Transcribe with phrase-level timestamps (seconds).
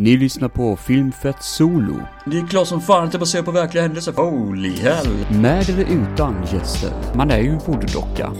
[0.00, 2.00] Ni lyssnar på Filmfett Solo.
[2.26, 4.12] Det är klart som fan att det baserar på verkliga händelser.
[4.12, 5.06] Holy hell.
[5.30, 6.90] Med eller utan gäster.
[7.14, 8.32] Man är ju en voodoo-docka.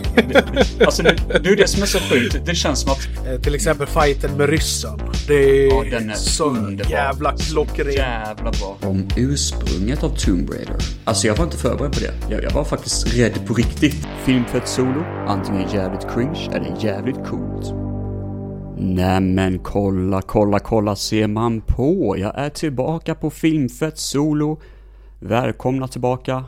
[0.87, 2.37] Alltså det, det är det som är så sjukt.
[2.47, 3.27] Det känns som att...
[3.27, 4.99] Eh, Till exempel fighten med ryssen.
[5.27, 6.91] Det är, Ja, den är så underbar.
[6.91, 7.93] jävla klockren.
[7.93, 8.77] Jävla bra.
[8.83, 10.77] Om ursprunget av Tomb Raider.
[11.05, 12.15] Alltså jag var inte förberedd på det.
[12.35, 14.09] Jag, jag var faktiskt rädd på riktigt.
[14.25, 15.05] Filmfett Solo.
[15.27, 17.88] Antingen jävligt cringe eller jävligt coolt.
[18.81, 22.17] Nämen kolla, kolla, kolla ser man på.
[22.19, 24.61] Jag är tillbaka på Filmfett Solo.
[25.21, 26.45] Välkomna tillbaka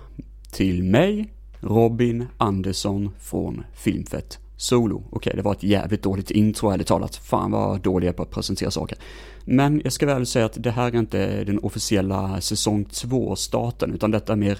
[0.52, 5.02] till mig, Robin Andersson från Filmfett Solo.
[5.10, 7.16] Okej, det var ett jävligt dåligt intro ärligt talat.
[7.16, 8.98] Fan vad dålig jag är på att presentera saker.
[9.44, 14.10] Men jag ska väl säga att det här är inte den officiella säsong 2-starten, utan
[14.10, 14.58] detta är mer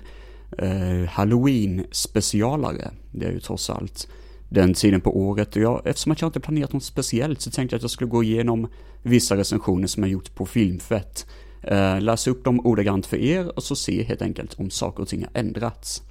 [0.58, 2.90] eh, Halloween-specialare.
[3.12, 4.08] Det är ju trots allt
[4.50, 5.56] den tiden på året.
[5.56, 8.10] Och jag, eftersom att jag inte planerat något speciellt så tänkte jag att jag skulle
[8.10, 8.68] gå igenom
[9.02, 11.26] vissa recensioner som jag gjort på Filmfett.
[11.62, 15.08] Eh, läsa upp dem ordagrant för er och så se helt enkelt om saker och
[15.08, 16.02] ting har ändrats.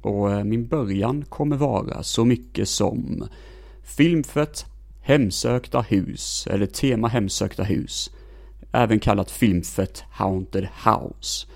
[0.00, 3.28] Och eh, min början kommer vara så mycket som
[3.84, 4.66] Filmfett
[5.02, 8.10] Hemsökta hus, eller tema Hemsökta hus.
[8.72, 11.46] Även kallat Filmfett Haunted House.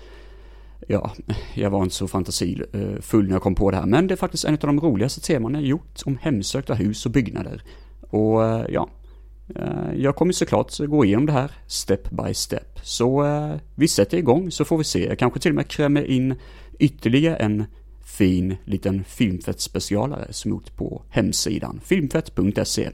[0.91, 1.11] Ja,
[1.53, 4.45] jag var inte så fantasifull när jag kom på det här, men det är faktiskt
[4.45, 7.63] en av de roligaste teman jag gjort om hemsökta hus och byggnader.
[8.01, 8.89] Och eh, ja,
[9.55, 12.79] eh, jag kommer såklart gå igenom det här step by step.
[12.83, 15.05] Så eh, vi sätter igång så får vi se.
[15.05, 16.35] Jag kanske till och med krämer in
[16.79, 17.65] ytterligare en
[18.05, 22.89] fin liten filmfett-specialare som gjort på hemsidan filmfett.se.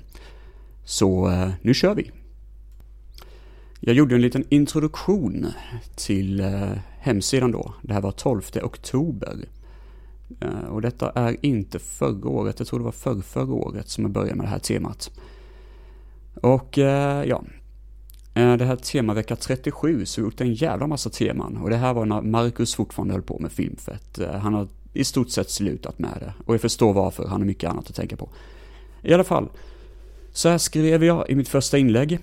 [0.86, 2.12] Så nu kör vi!
[3.80, 5.48] Jag gjorde en liten introduktion
[5.96, 6.44] till
[7.06, 7.73] hemsidan då.
[7.81, 9.45] Det här var 12 oktober.
[10.39, 14.03] Eh, och detta är inte förra året, jag tror det var förr, förra året som
[14.03, 15.12] jag började med det här temat.
[16.42, 17.44] Och eh, ja,
[18.34, 21.58] eh, det här temavecka 37 så vi gjort en jävla massa teman.
[21.58, 24.19] Och det här var när Marcus fortfarande höll på med filmfett.
[24.42, 26.34] Han har i stort sett slutat med det.
[26.45, 28.30] Och jag förstår varför, han har mycket annat att tänka på.
[29.01, 29.50] I alla fall,
[30.31, 32.19] så här skrev jag i mitt första inlägg.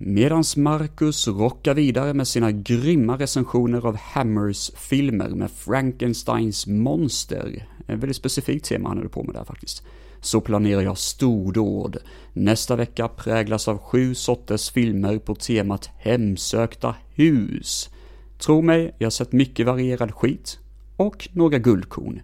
[0.00, 7.98] Medans Marcus rockar vidare med sina grymma recensioner av Hammers filmer med Frankensteins monster, ett
[7.98, 9.82] väldigt specifikt tema han höll på med där faktiskt,
[10.20, 11.96] så planerar jag stordåd.
[12.32, 17.90] Nästa vecka präglas av sju sorters filmer på temat hemsökta hus.
[18.38, 20.58] Tro mig, jag har sett mycket varierad skit
[20.96, 22.20] och några guldkorn.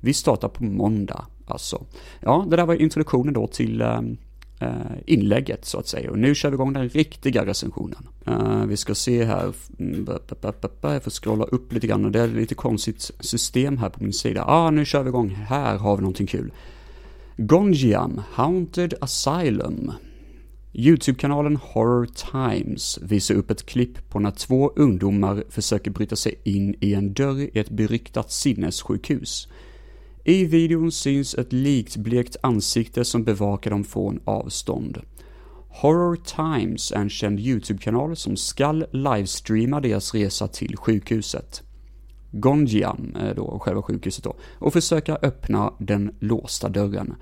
[0.00, 1.86] Vi startar på måndag, alltså.
[2.20, 4.16] Ja, det där var introduktionen då till um,
[4.60, 6.10] Eh, inlägget så att säga.
[6.10, 8.08] Och nu kör vi igång den riktiga recensionen.
[8.26, 10.08] Eh, vi ska se här, mm,
[10.80, 14.12] jag får scrolla upp lite grann och det är lite konstigt system här på min
[14.12, 14.44] sida.
[14.46, 16.52] Ah, nu kör vi igång, här har vi någonting kul.
[17.36, 19.92] Gonjiam, Haunted Asylum.
[20.72, 26.74] Youtube-kanalen Horror Times visar upp ett klipp på när två ungdomar försöker bryta sig in
[26.80, 29.48] i en dörr i ett beryktat sinnessjukhus.
[30.28, 35.00] I videon syns ett likt blekt ansikte som bevakar dem från avstånd.
[35.68, 41.62] Horror Times är en känd YouTube-kanal som skall livestreama deras resa till sjukhuset.
[42.30, 47.14] Gonjiam är då själva sjukhuset då, och försöka öppna den låsta dörren.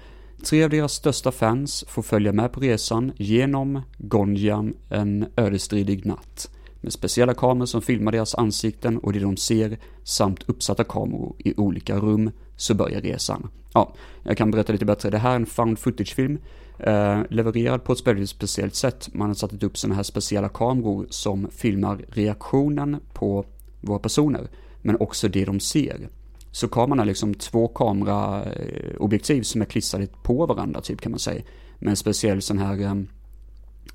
[0.45, 6.51] Tre av deras största fans får följa med på resan genom Gonjiam en ödesstridig natt.
[6.81, 11.55] Med speciella kameror som filmar deras ansikten och det de ser samt uppsatta kameror i
[11.57, 13.51] olika rum så börjar resan.
[13.75, 15.11] Ja, jag kan berätta lite bättre.
[15.11, 16.39] Det här är en found footage-film
[16.79, 19.09] eh, levererad på ett väldigt speciellt sätt.
[19.13, 23.45] Man har satt upp sådana här speciella kameror som filmar reaktionen på
[23.81, 24.49] våra personer,
[24.83, 26.09] men också det de ser.
[26.51, 31.43] Så kameran är liksom två kameraobjektiv som är klistrade på varandra typ kan man säga.
[31.79, 32.95] Med en speciell sån här eh,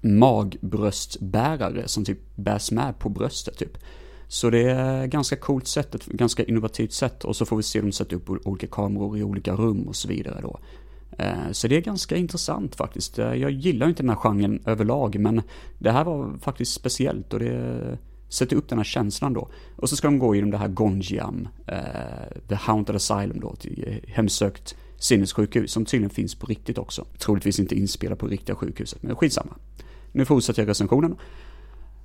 [0.01, 3.77] magbröstbärare som typ bärs med på bröstet typ.
[4.31, 7.81] Så det är ganska coolt sätt, ett ganska innovativt sätt och så får vi se
[7.81, 10.59] dem sätta upp olika kameror i olika rum och så vidare då.
[11.17, 13.19] Eh, så det är ganska intressant faktiskt.
[13.19, 15.41] Eh, jag gillar inte den här genren överlag men
[15.79, 17.97] det här var faktiskt speciellt och det
[18.29, 19.49] sätter upp den här känslan då.
[19.75, 23.99] Och så ska de gå genom det här Gonjiam, eh, The Haunted Asylum då, till
[24.07, 27.05] hemsökt sinnessjukhus som tydligen finns på riktigt också.
[27.17, 29.55] Troligtvis inte inspelat på riktiga sjukhuset, men skitsamma.
[30.11, 31.15] Nu fortsätter jag recensionen.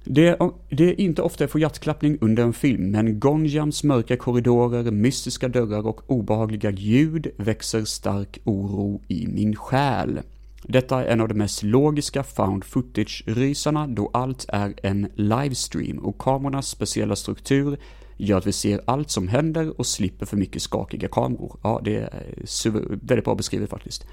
[0.06, 4.16] Det är, det är inte ofta jag får hjärtklappning under en film, men Gonjams mörka
[4.16, 10.20] korridorer, mystiska dörrar och obehagliga ljud växer stark oro i min själ.
[10.62, 16.18] Detta är en av de mest logiska found footage-rysarna då allt är en livestream och
[16.18, 17.78] kamerornas speciella struktur
[18.16, 21.56] gör att vi ser allt som händer och slipper för mycket skakiga kameror.
[21.62, 24.06] Ja, det är väldigt bra beskrivet faktiskt.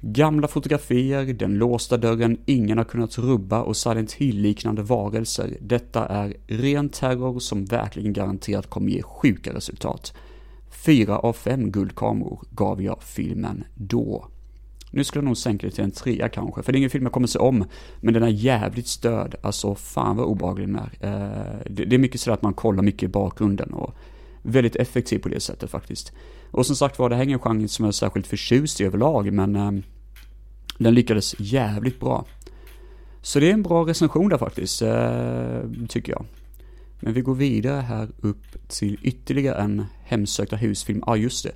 [0.00, 5.56] Gamla fotografier, den låsta dörren ingen har kunnat rubba och Silent Hill-liknande varelser.
[5.60, 10.14] Detta är ren terror som verkligen garanterat kommer ge sjuka resultat.
[10.84, 14.28] Fyra av fem guldkameror gav jag filmen då.
[14.90, 17.04] Nu skulle jag nog sänka det till en trea kanske, för det är ingen film
[17.04, 17.64] jag kommer se om.
[18.00, 20.92] Men den är jävligt störd, alltså fan vad obehaglig den är.
[21.00, 23.94] Eh, det är mycket sådär att man kollar mycket i bakgrunden och
[24.42, 26.12] väldigt effektiv på det sättet faktiskt.
[26.50, 28.84] Och som sagt var, det här är ingen genre som jag är särskilt förtjust i
[28.84, 29.72] överlag, men eh,
[30.78, 32.24] den lyckades jävligt bra.
[33.22, 36.24] Så det är en bra recension där faktiskt, eh, tycker jag.
[37.00, 41.02] Men vi går vidare här upp till ytterligare en hemsökta husfilm.
[41.06, 41.46] Ja, ah, just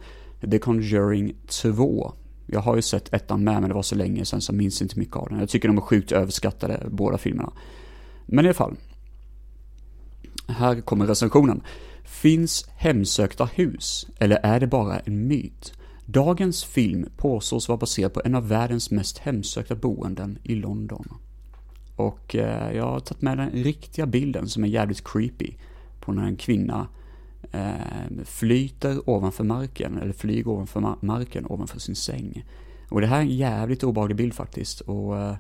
[0.41, 0.51] det.
[0.51, 2.13] The Conjuring 2.
[2.47, 4.83] Jag har ju sett ettan med, men det var så länge sedan så jag minns
[4.83, 5.39] inte mycket av den.
[5.39, 7.53] Jag tycker de är sjukt överskattade, båda filmerna.
[8.27, 8.77] Men i alla fall.
[10.49, 11.63] Här kommer recensionen.
[12.13, 15.73] Finns hemsökta hus, eller är det bara en myt?
[16.07, 21.09] Dagens film påstås vara baserad på en av världens mest hemsökta boenden i London.
[21.97, 25.51] Och eh, jag har tagit med den riktiga bilden som är jävligt creepy.
[26.01, 26.89] På när en kvinna
[27.53, 32.45] eh, flyter ovanför marken, eller flyger ovanför marken ovanför sin säng.
[32.89, 34.81] Och det här är en jävligt obehaglig bild faktiskt.
[34.81, 35.37] Och eh,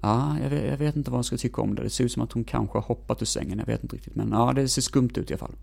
[0.00, 1.82] ja, jag vet, jag vet, inte vad jag ska tycka om det.
[1.82, 4.14] Det ser ut som att hon kanske har hoppat ur sängen, jag vet inte riktigt.
[4.14, 5.56] Men ja, det ser skumt ut i alla fall.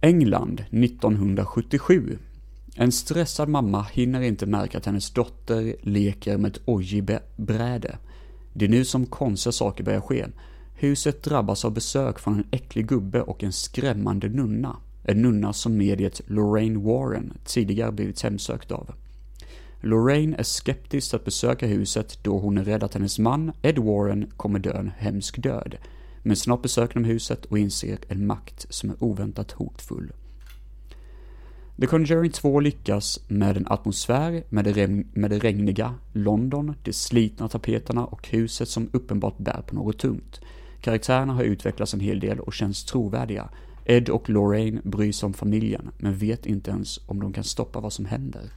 [0.00, 2.18] England 1977.
[2.76, 7.98] En stressad mamma hinner inte märka att hennes dotter leker med ett ojibräde.
[8.52, 10.26] Det är nu som konstiga saker börjar ske.
[10.74, 14.76] Huset drabbas av besök från en äcklig gubbe och en skrämmande nunna.
[15.04, 18.90] En nunna som mediet Lorraine Warren tidigare blivit hemsökt av.
[19.84, 24.30] Lorraine är skeptisk att besöka huset då hon är rädd att hennes man, Ed Warren,
[24.36, 25.76] kommer dö en hemsk död.
[26.22, 30.12] Men snart besöker de huset och inser en makt som är oväntat hotfull.
[31.80, 37.48] The Conjuring 2 lyckas med en atmosfär med det, med det regniga London, de slitna
[37.48, 40.40] tapeterna och huset som uppenbart bär på något tungt.
[40.80, 43.48] Karaktärerna har utvecklats en hel del och känns trovärdiga.
[43.84, 47.80] Ed och Lorraine bryr sig om familjen, men vet inte ens om de kan stoppa
[47.80, 48.50] vad som händer.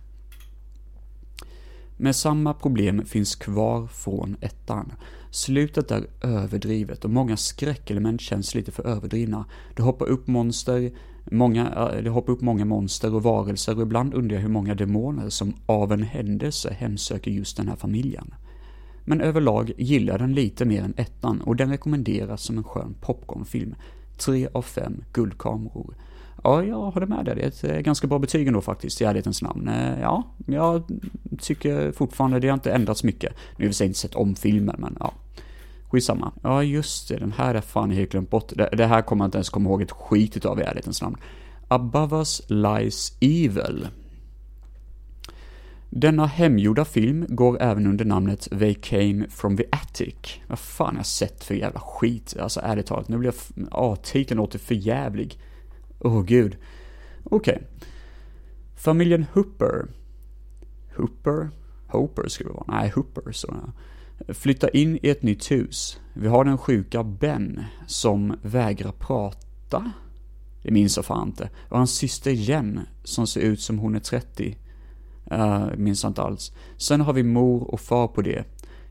[1.97, 4.93] Men samma problem finns kvar från ettan.
[5.31, 9.45] Slutet är överdrivet och många skräckelement känns lite för överdrivna.
[9.75, 10.91] Det hoppar upp monster,
[11.31, 14.75] många, eh, det hoppar upp många monster och varelser och ibland undrar jag hur många
[14.75, 18.33] demoner som av en händelse hemsöker just den här familjen.
[19.05, 22.95] Men överlag gillar jag den lite mer än ettan och den rekommenderas som en skön
[23.01, 23.75] popcornfilm.
[24.17, 25.95] 3 av 5 guldkameror.
[26.43, 27.35] Ja, jag håller med dig.
[27.35, 29.67] Det är ett eh, ganska bra betyg ändå faktiskt, i ärlighetens namn.
[29.67, 30.83] Eh, ja, jag
[31.39, 33.33] tycker fortfarande det har inte ändrats mycket.
[33.57, 35.13] Nu har vi inte sett om filmen, men ja.
[35.89, 36.31] Skitsamma.
[36.43, 38.51] Ja, just det, den här är fan helt glömt bort.
[38.55, 41.17] Det, det, här kommer jag inte ens komma ihåg ett skit utav i ärlighetens namn.
[41.67, 43.87] Above us lies evil.
[45.89, 50.15] Denna hemgjorda film går även under namnet They came from the attic.
[50.47, 52.35] Vad fan har jag sett för jävla skit?
[52.39, 53.67] Alltså ärligt talat, nu blir jag...
[53.71, 55.39] Ja, titeln låter för jävlig.
[55.99, 56.57] Åh oh, gud.
[57.23, 57.55] Okej.
[57.55, 57.67] Okay.
[58.75, 59.87] Familjen Hooper.
[60.95, 61.49] Hooper?
[61.87, 62.79] Hooper skulle det vara.
[62.79, 63.31] Nej, Hooper.
[63.31, 63.53] Så
[64.27, 65.99] flyttar in i ett nytt hus.
[66.13, 69.91] Vi har den sjuka Ben som vägrar prata.
[70.63, 71.49] Det minns jag fan inte.
[71.69, 74.57] Och hans syster Jen som ser ut som hon är 30.
[75.31, 76.51] Uh, minns jag inte alls.
[76.77, 78.43] Sen har vi mor och far på det.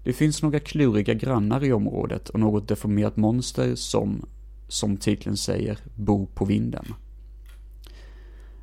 [0.05, 4.26] Det finns några kluriga grannar i området och något deformerat monster som,
[4.68, 6.84] som titeln säger, bor på vinden.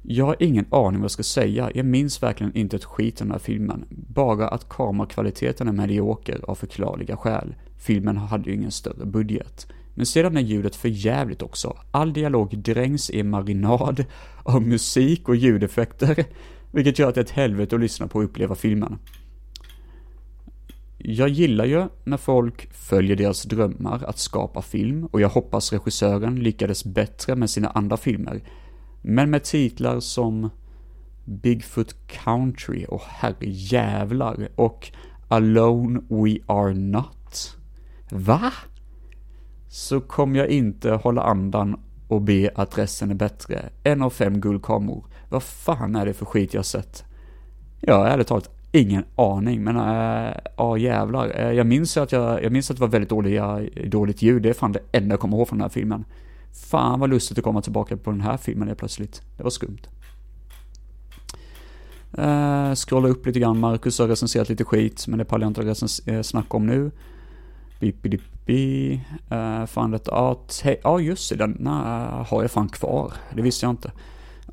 [0.01, 3.27] Jag har ingen aning vad jag ska säga, jag minns verkligen inte ett skit om
[3.27, 3.85] den här filmen.
[3.89, 7.55] Bara att kamerakvaliteten är medioker av förklarliga skäl.
[7.77, 9.67] Filmen hade ju ingen större budget.
[9.95, 11.77] Men sedan är ljudet för jävligt också.
[11.91, 14.05] All dialog drängs i marinad
[14.43, 16.25] av musik och ljudeffekter,
[16.71, 18.97] vilket gör att det är ett helvete att lyssna på och uppleva filmen.
[21.05, 26.35] Jag gillar ju när folk följer deras drömmar att skapa film och jag hoppas regissören
[26.35, 28.43] lyckades bättre med sina andra filmer
[29.01, 30.49] men med titlar som
[31.25, 34.91] Bigfoot Country och herrejävlar och
[35.27, 37.57] Alone We Are Not.
[38.09, 38.51] Va?
[39.67, 43.69] Så kommer jag inte hålla andan och be att resten är bättre.
[43.83, 45.05] En av fem guldkameror.
[45.29, 47.03] Vad fan är det för skit jag sett?
[47.79, 51.31] Jag har ärligt talat ingen aning, men äh, ja jävlar.
[51.35, 54.49] Äh, jag minns att jag, jag minns att det var väldigt dåliga, dåligt ljud, det
[54.49, 56.05] är fan det enda jag kommer ihåg från den här filmen.
[56.69, 59.21] Fan vad lustigt att komma tillbaka på den här filmen helt plötsligt.
[59.37, 59.81] Det var skumt.
[62.17, 66.19] Uh, scrolla upp lite grann, Marcus har recenserat lite skit, men det pallar jag inte
[66.19, 66.91] att snacka om nu.
[67.79, 69.01] Bippidippi,
[69.31, 70.45] uh, fan detta, ja,
[70.83, 71.73] ja just det, den uh,
[72.29, 73.13] har jag fan kvar.
[73.35, 73.91] Det visste jag inte.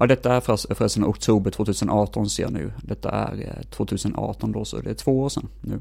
[0.00, 0.40] Ja, detta är
[0.74, 2.72] förresten oktober 2018 ser jag nu.
[2.82, 5.80] Detta är eh, 2018 då, så det är två år sedan nu.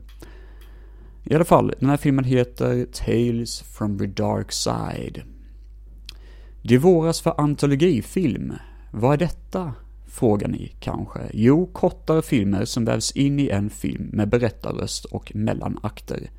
[1.23, 5.23] I alla fall, den här filmen heter Tales from the Dark Side.
[6.61, 8.53] Det våras för antologifilm.
[8.91, 9.73] Vad är detta?
[10.07, 11.19] Frågar ni kanske?
[11.33, 16.29] Jo, kortare filmer som vävs in i en film med berättarröst och mellanakter.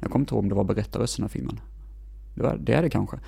[0.00, 1.60] Jag kommer inte ihåg om det var berättarröst i den här filmen.
[2.34, 3.18] Det, var, det är det kanske.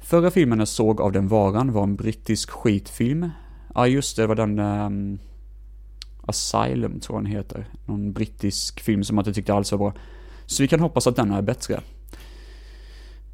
[0.00, 3.30] Förra filmen jag såg av den varan var en brittisk skitfilm.
[3.74, 4.58] Ja, just det, det var den...
[4.58, 5.18] Um,
[6.26, 7.68] Asylum tror jag den heter.
[7.86, 9.94] Någon brittisk film som jag inte tyckte alls var bra.
[10.46, 11.80] Så vi kan hoppas att denna är bättre.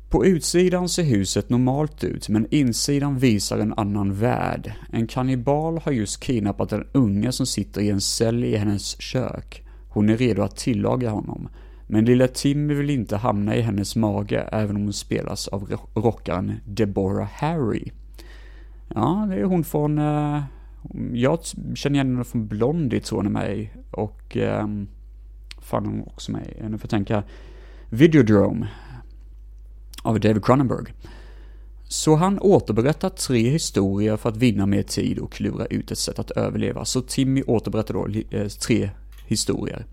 [0.09, 4.73] På utsidan ser huset normalt ut, men insidan visar en annan värld.
[4.93, 9.63] En kannibal har just kidnappat en unge som sitter i en cell i hennes kök.
[9.89, 11.49] Hon är redo att tillaga honom.
[11.93, 16.53] Men lilla Timmy vill inte hamna i hennes mage, även om hon spelas av rockaren
[16.65, 17.91] Deborah Harry.
[18.89, 19.99] Ja, det är hon från...
[19.99, 20.43] Eh,
[21.13, 21.39] jag
[21.75, 24.37] känner igen henne från Blondie, tror hon är med Och...
[24.37, 24.67] Eh,
[25.61, 27.23] fan, hon är också med i, nu får jag tänka...
[27.91, 28.69] Videodrome
[30.03, 30.93] av David Cronenberg.
[31.85, 36.19] Så han återberättar tre historier för att vinna mer tid och klura ut ett sätt
[36.19, 36.85] att överleva.
[36.85, 38.91] Så Timmy återberättar då eh, tre
[39.27, 39.87] historier.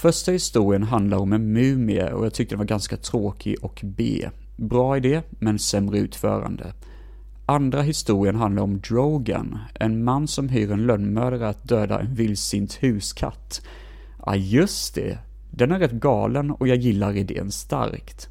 [0.00, 4.28] Första historien handlar om en mumie och jag tyckte den var ganska tråkig och B.
[4.56, 6.72] Bra idé, men sämre utförande.
[7.46, 12.74] Andra historien handlar om Drogan, en man som hyr en lönnmördare att döda en vildsint
[12.74, 13.62] huskatt.
[14.26, 15.18] Ja, just det.
[15.50, 18.28] Den är rätt galen och jag gillar idén starkt.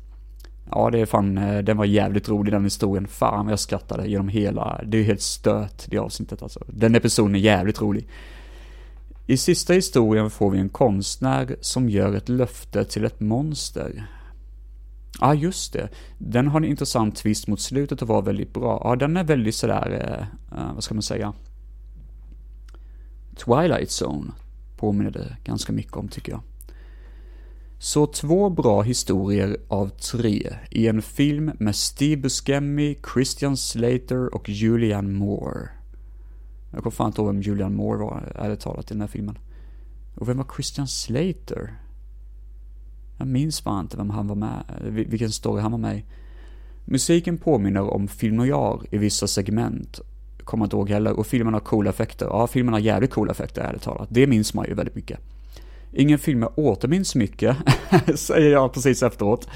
[0.71, 3.07] Ja, det är fan, eh, den var jävligt rolig den historien.
[3.07, 6.63] Fan vad jag skrattade genom hela, det är helt stört det avsnittet alltså.
[6.67, 8.07] Den episoden är jävligt rolig.
[9.29, 14.07] I sista historien får vi en konstnär som gör ett löfte till ett monster.
[15.19, 15.89] Ja, ah, just det.
[16.17, 18.81] Den har en intressant twist mot slutet och var väldigt bra.
[18.83, 21.33] Ja, den är väldigt sådär, eh, eh vad ska man säga?
[23.35, 24.31] Twilight Zone
[24.77, 26.41] påminner det ganska mycket om tycker jag.
[27.79, 34.49] Så två bra historier av tre i en film med Steve Buscemi, Christian Slater och
[34.49, 35.76] Julianne Moore.
[36.77, 39.37] Jag kommer fan inte ihåg vem Julianne Moore var, ärligt talat, i den här filmen.
[40.15, 41.73] Och vem var Christian Slater?
[43.17, 46.05] Jag minns fan inte vem han var med, vilken story han var med i.
[46.85, 49.99] Musiken påminner om film noir i vissa segment.
[50.43, 51.19] Kommer inte ihåg heller.
[51.19, 52.25] Och filmen har coola effekter.
[52.25, 54.07] Ja, filmen har jävligt coola effekter, ärligt talat.
[54.11, 55.19] Det minns man ju väldigt mycket.
[55.93, 57.57] Ingen film jag återminns mycket,
[58.15, 59.47] säger jag precis efteråt.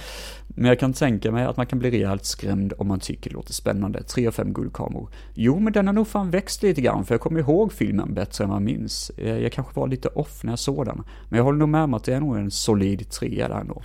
[0.56, 3.34] Men jag kan tänka mig att man kan bli rejält skrämd om man tycker det
[3.34, 4.04] låter spännande.
[4.04, 5.10] 3 av 5 guldkameror.
[5.34, 8.44] Jo, men den har nog fan växt lite grann, för jag kommer ihåg filmen bättre
[8.44, 9.12] än vad jag minns.
[9.18, 11.04] Eh, jag kanske var lite off när jag såg den.
[11.30, 13.82] Men jag håller nog med om att det är nog en solid trea där ändå.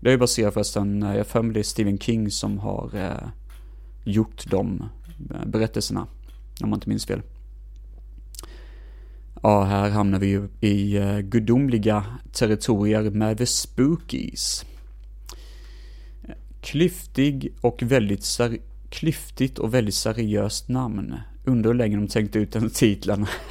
[0.00, 2.90] Det är ju baserat förresten, eh, jag för mig det är Stephen King som har
[2.94, 3.28] eh,
[4.04, 4.84] gjort de
[5.30, 6.06] eh, berättelserna.
[6.62, 7.22] Om man inte minns fel.
[9.42, 14.64] Ja, här hamnar vi ju i gudomliga territorier med The Spookies.
[16.60, 18.58] Klyftig och väldigt ser
[18.90, 21.14] klyftigt och väldigt seriöst namn.
[21.44, 23.26] Undrar hur länge de tänkte ut den titeln.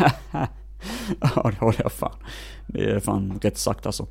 [1.21, 2.15] ja, det håller jag fan.
[2.67, 4.07] Det är fan rätt sagt alltså.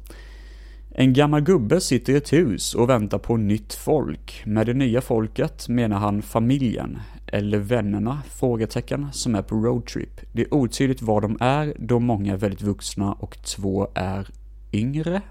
[0.98, 4.42] En gammal gubbe sitter i ett hus och väntar på nytt folk.
[4.46, 8.22] Med det nya folket menar han familjen, eller vännerna?
[8.30, 10.20] Frågetecken, som är på roadtrip.
[10.32, 14.28] Det är otydligt vad de är, då många är väldigt vuxna och två är
[14.72, 15.22] yngre.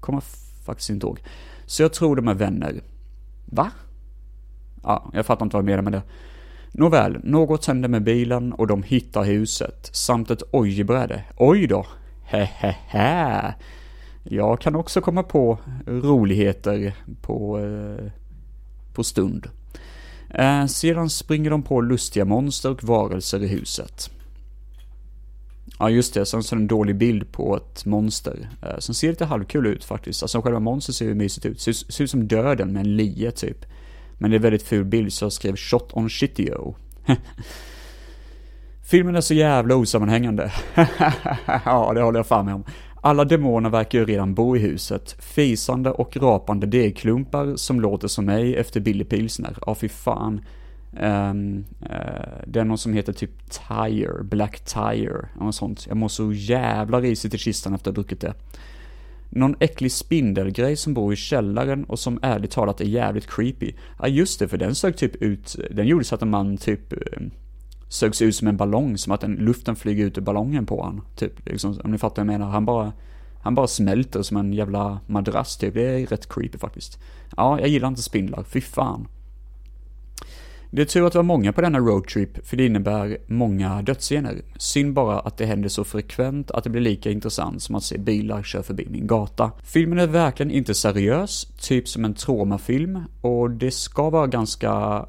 [0.00, 0.22] Kommer
[0.66, 1.20] faktiskt inte ihåg.
[1.66, 2.80] Så jag tror de är vänner.
[3.44, 3.70] Va?
[4.82, 6.02] Ja, jag fattar inte vad jag menar med det.
[6.72, 11.24] Nåväl, något händer med bilen och de hittar huset, samt ett ojbräde.
[11.36, 11.86] Oj då!
[12.24, 13.54] Hehehe!
[14.24, 18.12] Jag kan också komma på roligheter på, eh,
[18.94, 19.46] på stund.
[20.30, 24.10] Eh, sedan springer de på lustiga monster och varelser i huset.
[25.78, 28.48] Ja just det, sen så är det en dålig bild på ett monster.
[28.62, 30.22] Eh, som ser lite halvkul ut faktiskt.
[30.22, 31.60] Alltså själva monstret ser ju mysigt ut.
[31.60, 33.64] Ser, ser ut som döden med en lie typ.
[34.18, 36.76] Men det är en väldigt ful bild så jag skrev shot on shitio.
[38.82, 40.52] Filmen är så jävla osammanhängande.
[41.64, 42.64] ja, det håller jag fan med om.
[43.02, 45.16] Alla demoner verkar ju redan bo i huset.
[45.18, 49.56] Fisande och rapande degklumpar som låter som mig efter Billy Pilsner.
[49.66, 50.40] Ja, fy fan.
[51.00, 55.86] Um, uh, det är någon som heter typ Tire, Black Tire, Något sånt.
[55.86, 58.34] Jag mår så jävla risigt i kistan efter att ha druckit det.
[59.30, 63.72] Någon äcklig spindelgrej som bor i källaren och som ärligt talat är jävligt creepy.
[63.98, 66.92] Ja just det, för den sög typ ut, den gjorde så att en man typ
[66.92, 66.98] eh,
[67.88, 71.02] sögs ut som en ballong, som att den, luften flyger ut ur ballongen på han.
[71.16, 72.52] Typ, liksom, om ni fattar vad jag menar.
[72.52, 72.92] Han bara,
[73.42, 75.74] han bara smälter som en jävla madrass typ.
[75.74, 76.98] Det är rätt creepy faktiskt.
[77.36, 79.08] Ja, jag gillar inte spindlar, fy fan.
[80.70, 84.42] Det är tur att det var många på denna roadtrip, för det innebär många dödsscener.
[84.58, 87.98] Synd bara att det händer så frekvent att det blir lika intressant som att se
[87.98, 89.50] bilar köra förbi min gata.
[89.64, 95.04] Filmen är verkligen inte seriös, typ som en traumafilm, och det ska vara ganska,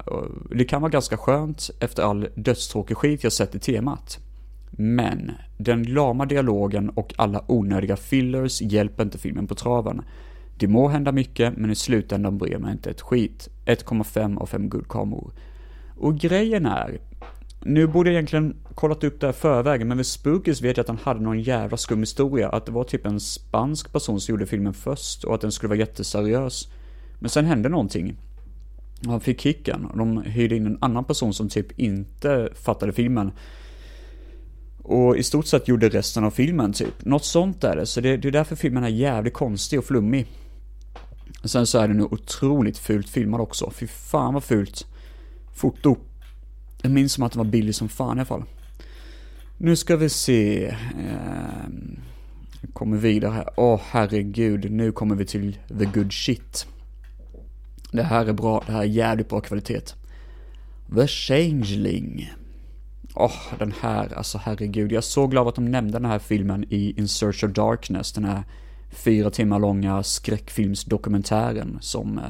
[0.50, 4.18] det kan vara ganska skönt efter all dödstråkig skit jag sett i temat.
[4.70, 10.02] Men, den lama dialogen och alla onödiga fillers hjälper inte filmen på traven.
[10.58, 13.48] Det må hända mycket, men i slutändan bryr mig inte ett skit.
[13.66, 15.32] 1,5 av 5 guldkameror.
[15.98, 17.00] Och grejen är,
[17.60, 20.88] nu borde jag egentligen kollat upp det här förvägen, men med Spookies vet jag att
[20.88, 24.46] han hade någon jävla skum historia, att det var typ en spansk person som gjorde
[24.46, 26.68] filmen först och att den skulle vara jätteseriös.
[27.18, 28.16] Men sen hände någonting.
[29.06, 33.32] Han fick kicken och de hyrde in en annan person som typ inte fattade filmen.
[34.82, 37.04] Och i stort sett gjorde resten av filmen typ.
[37.04, 40.26] Något sånt är det, så det, det är därför filmen är jävligt konstig och flummig.
[41.44, 43.70] Sen så är den nu otroligt fult filmad också.
[43.70, 44.86] Fy fan vad fult
[45.58, 45.96] foto.
[46.82, 48.44] Jag minns som att den var billig som fan i alla fall.
[49.58, 50.66] Nu ska vi se.
[50.66, 51.68] Eh,
[52.72, 53.48] kommer vidare här.
[53.56, 56.66] Åh oh, herregud, nu kommer vi till the good shit.
[57.92, 59.80] Det här är bra, det här är jävligt bra kvalitet.
[60.94, 62.32] The Changeling.
[63.14, 64.92] Åh, oh, den här, alltså herregud.
[64.92, 68.12] Jag är så glad att de nämnde den här filmen i In Search of Darkness,
[68.12, 68.42] den här
[68.90, 72.24] fyra timmar långa skräckfilmsdokumentären som eh,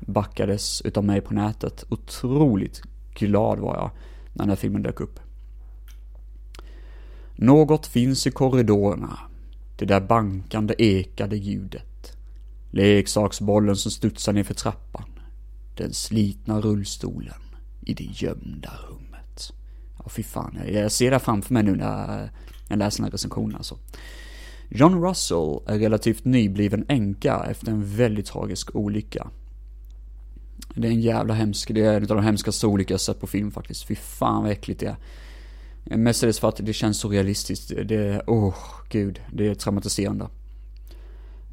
[0.00, 1.84] backades utav mig på nätet.
[1.88, 2.82] Otroligt
[3.14, 3.90] glad var jag
[4.32, 5.20] när den här filmen dök upp.
[7.36, 9.18] Något finns i korridorerna.
[9.76, 12.16] Det där bankande ekade ljudet.
[12.70, 15.20] Leksaksbollen som studsar ner för trappan.
[15.76, 17.40] Den slitna rullstolen
[17.80, 19.52] i det gömda rummet.
[19.98, 20.58] Ja, fy fan.
[20.72, 22.30] Jag ser det framför mig nu när
[22.68, 23.78] jag läser den här recensionen alltså.
[24.68, 29.30] John Russell är relativt nybliven änka efter en väldigt tragisk olycka.
[30.74, 33.26] Det är en jävla hemsk, det är en av de hemskaste olyckor jag sett på
[33.26, 33.84] film faktiskt.
[33.84, 34.96] Fy fan vad äckligt det är.
[35.96, 37.72] Mestadels för att det känns så realistiskt.
[37.84, 38.54] Det är, åh oh,
[38.88, 40.28] gud, det är traumatiserande.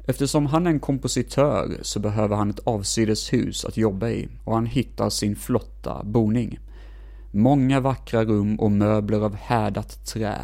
[0.08, 4.54] Eftersom han är en kompositör så behöver han ett avsides hus att jobba i och
[4.54, 6.58] han hittar sin flotta boning.
[7.30, 10.38] Många vackra rum och möbler av härdat trä.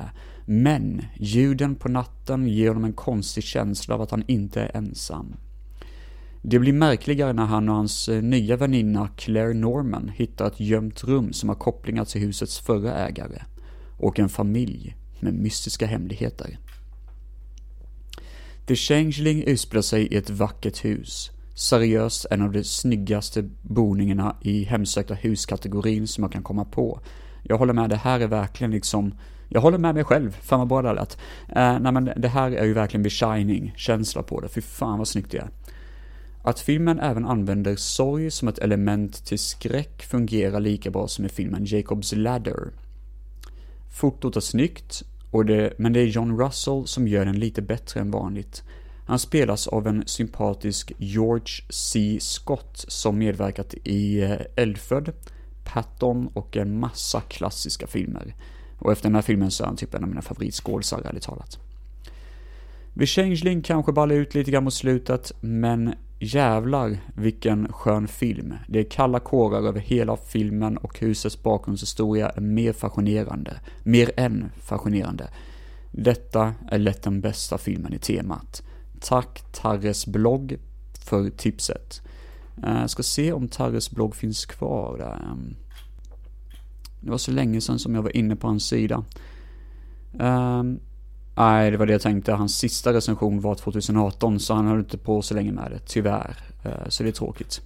[0.45, 5.35] Men ljuden på natten ger honom en konstig känsla av att han inte är ensam.
[6.45, 11.05] Det blir märkligare när han och hans eh, nya väninna Claire Norman hittar ett gömt
[11.05, 13.43] rum som har kopplingar till husets förra ägare
[13.99, 16.59] och en familj med mystiska hemligheter.
[18.67, 24.65] The Changeling utspelar sig i ett vackert hus, seriöst en av de snyggaste boningarna i
[24.65, 27.01] hemsökta huskategorin som jag kan komma på.
[27.43, 29.15] Jag håller med, det här är verkligen liksom,
[29.49, 31.19] jag håller med mig själv, fan vad bra det lät.
[31.49, 35.09] Eh, nej men det här är ju verkligen The Shining-känsla på det, fy fan vad
[35.09, 35.49] snyggt det är.
[36.43, 41.29] Att filmen även använder sorg som ett element till skräck fungerar lika bra som i
[41.29, 42.73] filmen Jacob's Ladder.
[43.91, 48.01] Fotot är snyggt, och det, men det är John Russell som gör den lite bättre
[48.01, 48.63] än vanligt.
[49.07, 52.19] Han spelas av en sympatisk George C.
[52.21, 55.13] Scott som medverkat i eh, Eldfödd,
[55.65, 58.35] Patton och en massa klassiska filmer.
[58.79, 61.59] Och efter den här filmen så är han typ en av mina favoritskådisar, ärligt talat.
[62.95, 68.55] Vid Changeling kanske ballar ut lite grann mot slutet, men Jävlar vilken skön film.
[68.69, 73.61] Det är kalla kårar över hela filmen och husets bakgrundshistoria är mer fascinerande.
[73.83, 75.29] Mer än fascinerande.
[75.93, 78.63] Detta är lätt den bästa filmen i temat.
[79.01, 80.57] Tack Tarres blogg
[81.07, 82.01] för tipset.
[82.63, 85.37] Jag ska se om Tarres blogg finns kvar där.
[87.01, 89.05] Det var så länge sedan som jag var inne på hans sida.
[90.21, 90.81] Ehm,
[91.37, 92.33] Nej, det var det jag tänkte.
[92.33, 96.37] Hans sista recension var 2018, så han höll inte på så länge med det, tyvärr.
[96.63, 97.61] Eh, så det är tråkigt.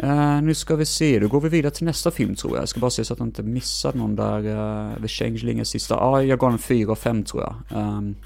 [0.00, 2.62] Eh, nu ska vi se, då går vi vidare till nästa film tror jag.
[2.62, 4.38] Jag ska bara se så att jag inte missar någon där.
[4.38, 5.94] Eh, The Changeling är sista.
[5.94, 7.80] Ja, jag gav den 4 och 5 tror jag.
[7.80, 8.16] Ehm,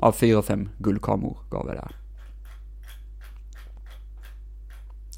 [0.00, 1.96] ja, 4 och 5 guldkameror gav jag där.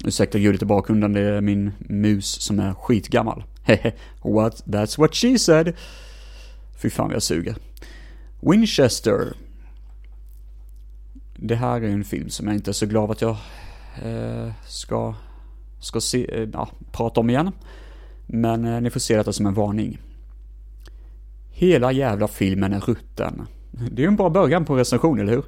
[0.05, 3.43] Ursäkta ljudet i bakgrunden, det är min mus som är skitgammal.
[3.63, 5.73] Hehe, what, that's what she said.
[6.81, 7.55] Fy fan vad jag suger.
[8.49, 9.33] Winchester.
[11.35, 13.37] Det här är en film som jag inte är så glad att jag
[14.03, 15.13] eh, ska,
[15.79, 17.51] ska se, eh, ja, prata om igen.
[18.25, 20.01] Men eh, ni får se detta som en varning.
[21.51, 23.47] Hela jävla filmen är rutten.
[23.71, 25.45] Det är ju en bra början på en recension, eller hur?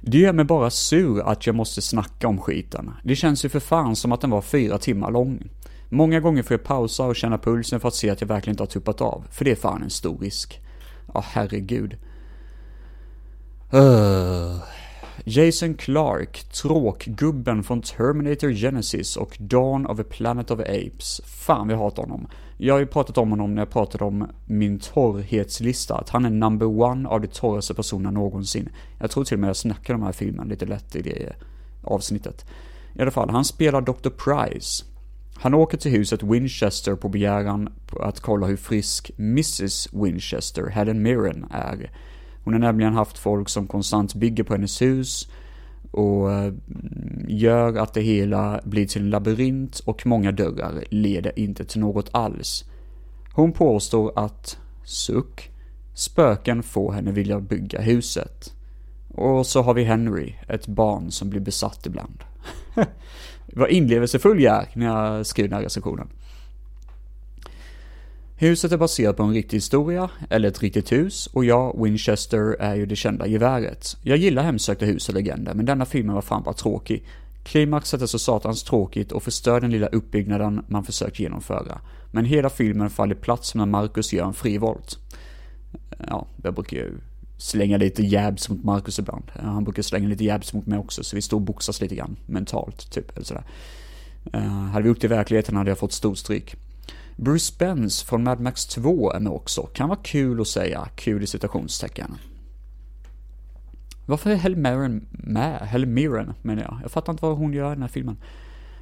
[0.00, 2.90] Det gör mig bara sur att jag måste snacka om skiten.
[3.04, 5.48] Det känns ju för fan som att den var fyra timmar lång.
[5.88, 8.62] Många gånger får jag pausa och känna pulsen för att se att jag verkligen inte
[8.62, 10.60] har tuppat av, för det är fan en stor risk.
[11.14, 11.96] Ja, herregud.
[13.74, 14.62] Uh,
[15.24, 21.20] Jason Clark, tråkgubben från Terminator Genesis och Dawn of a Planet of Apes.
[21.24, 22.26] Fan, vi hatar honom.
[22.56, 26.30] Jag har ju pratat om honom när jag pratade om min torrhetslista, att han är
[26.30, 28.68] number one av de torraste personerna någonsin.
[29.00, 31.32] Jag tror till och med jag snackade om den här filmen lite lätt i det
[31.84, 32.44] avsnittet.
[32.94, 34.10] I alla fall, han spelar Dr.
[34.10, 34.84] Price.
[35.34, 41.46] Han åker till huset Winchester på begäran att kolla hur frisk Mrs Winchester, Helen Mirren,
[41.50, 41.90] är.
[42.48, 45.28] Hon har nämligen haft folk som konstant bygger på hennes hus
[45.90, 46.52] och eh,
[47.28, 52.08] gör att det hela blir till en labyrint och många dörrar leder inte till något
[52.12, 52.64] alls.
[53.34, 55.50] Hon påstår att, suck,
[55.94, 58.54] spöken får henne vilja bygga huset.
[59.14, 62.24] Och så har vi Henry, ett barn som blir besatt ibland.
[63.52, 66.08] Vad inlevelsefull jag är när jag skriver den här recensionen.
[68.40, 72.74] Huset är baserat på en riktig historia, eller ett riktigt hus, och jag, Winchester, är
[72.74, 73.96] ju det kända geväret.
[74.02, 77.04] Jag gillar hemsökta hus och legender, men denna filmen var fan bara tråkig.
[77.44, 81.80] Klimaxet är så satans tråkigt och förstör den lilla uppbyggnaden man försökt genomföra.
[82.12, 84.98] Men hela filmen faller plats när Marcus gör en frivolt.
[86.08, 86.90] Ja, jag brukar ju
[87.38, 89.24] slänga lite jabs mot Marcus ibland.
[89.34, 92.16] Han brukar slänga lite jabs mot mig också, så vi står och boxas lite grann
[92.26, 93.44] mentalt, typ, eller sådär.
[94.34, 96.56] Uh, hade vi gjort det i verkligheten hade jag fått storstryk.
[97.20, 99.62] Bruce Spence från Mad Max 2 är med också.
[99.62, 102.14] Kan vara kul att säga, kul i citationstecken.
[104.06, 105.58] Varför är Helen med?
[105.58, 106.78] Helmiren menar jag.
[106.82, 108.16] Jag fattar inte vad hon gör i den här filmen.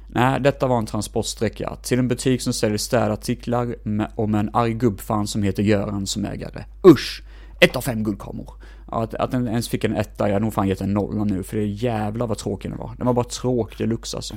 [0.07, 3.75] Nej, detta var en transportsträcka till en butik som säljer städartiklar
[4.15, 6.65] och med en arg gubbfan som heter Göran som ägare.
[6.85, 7.23] Usch!
[7.59, 8.53] Ett av fem guldkameror.
[8.85, 11.43] Att, att den ens fick en etta, jag hade nog fan gett en nolla nu,
[11.43, 12.91] för det är jävlar vad tråkig den var.
[12.97, 14.35] Den var bara tråkig deluxe alltså.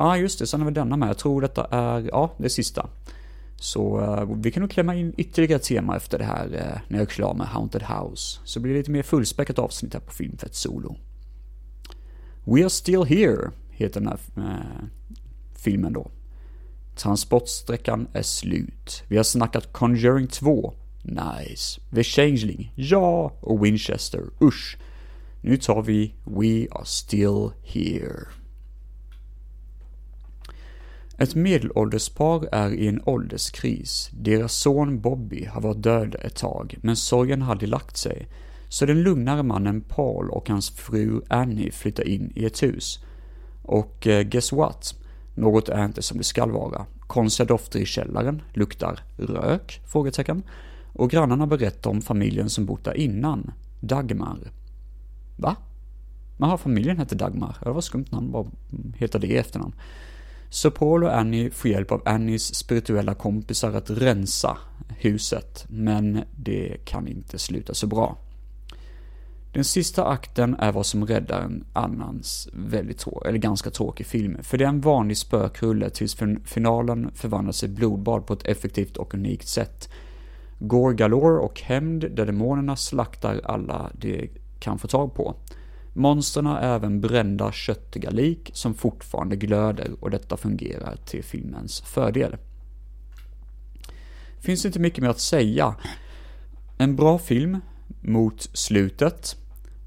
[0.00, 1.08] Ja, ah, just det, sen har vi denna med.
[1.08, 2.88] Jag tror detta är, ja, det sista.
[3.56, 7.00] Så uh, vi kan nog klämma in ytterligare tema efter det här uh, när jag
[7.00, 8.40] är klar med Haunted House.
[8.44, 10.96] Så blir det lite mer fullspäckat avsnitt här på Filmfett Solo.
[12.44, 14.84] We are still here, heter den här uh,
[15.64, 16.10] filmen då.
[16.96, 19.02] Transportsträckan är slut.
[19.08, 20.72] Vi har snackat Conjuring 2.
[21.02, 21.80] Nice.
[21.94, 22.72] The Changeling.
[22.76, 23.32] Ja.
[23.40, 24.22] Och Winchester.
[24.40, 24.78] Usch.
[25.40, 28.39] Nu tar vi We are still here.
[31.22, 34.10] Ett medelålderspar är i en ålderskris.
[34.12, 38.28] Deras son Bobby har varit död ett tag, men sorgen hade lagt sig.
[38.68, 43.04] Så den lugnare mannen Paul och hans fru Annie flyttar in i ett hus.
[43.62, 44.94] Och eh, guess what?
[45.34, 46.86] Något är inte som det skall vara.
[47.00, 49.80] Konstiga dofter i källaren, luktar rök?
[49.86, 50.42] Frågetecken.
[50.92, 54.38] Och grannarna berättar om familjen som bott där innan, Dagmar.
[55.36, 55.56] Va?
[56.38, 57.56] Jaha, familjen hette Dagmar.
[57.62, 58.50] Det var skumt namn, vad
[58.96, 59.74] heter det i efternamn?
[60.52, 64.58] Så Paul och Annie får hjälp av Annies spirituella kompisar att rensa
[64.88, 68.18] huset, men det kan inte sluta så bra.
[69.52, 74.58] Den sista akten är vad som räddar en annans väldigt eller ganska tråkig film, för
[74.58, 79.48] det är en vanlig spökrulle tills finalen förvandlas i blodbad på ett effektivt och unikt
[79.48, 79.88] sätt.
[80.58, 85.34] Gore galore och hämnd där demonerna slaktar alla de kan få tag på.
[85.92, 92.36] Monstren har även brända köttiga lik som fortfarande glöder och detta fungerar till filmens fördel.
[94.40, 95.74] Finns inte mycket mer att säga.
[96.78, 97.58] En bra film
[98.00, 99.36] mot slutet,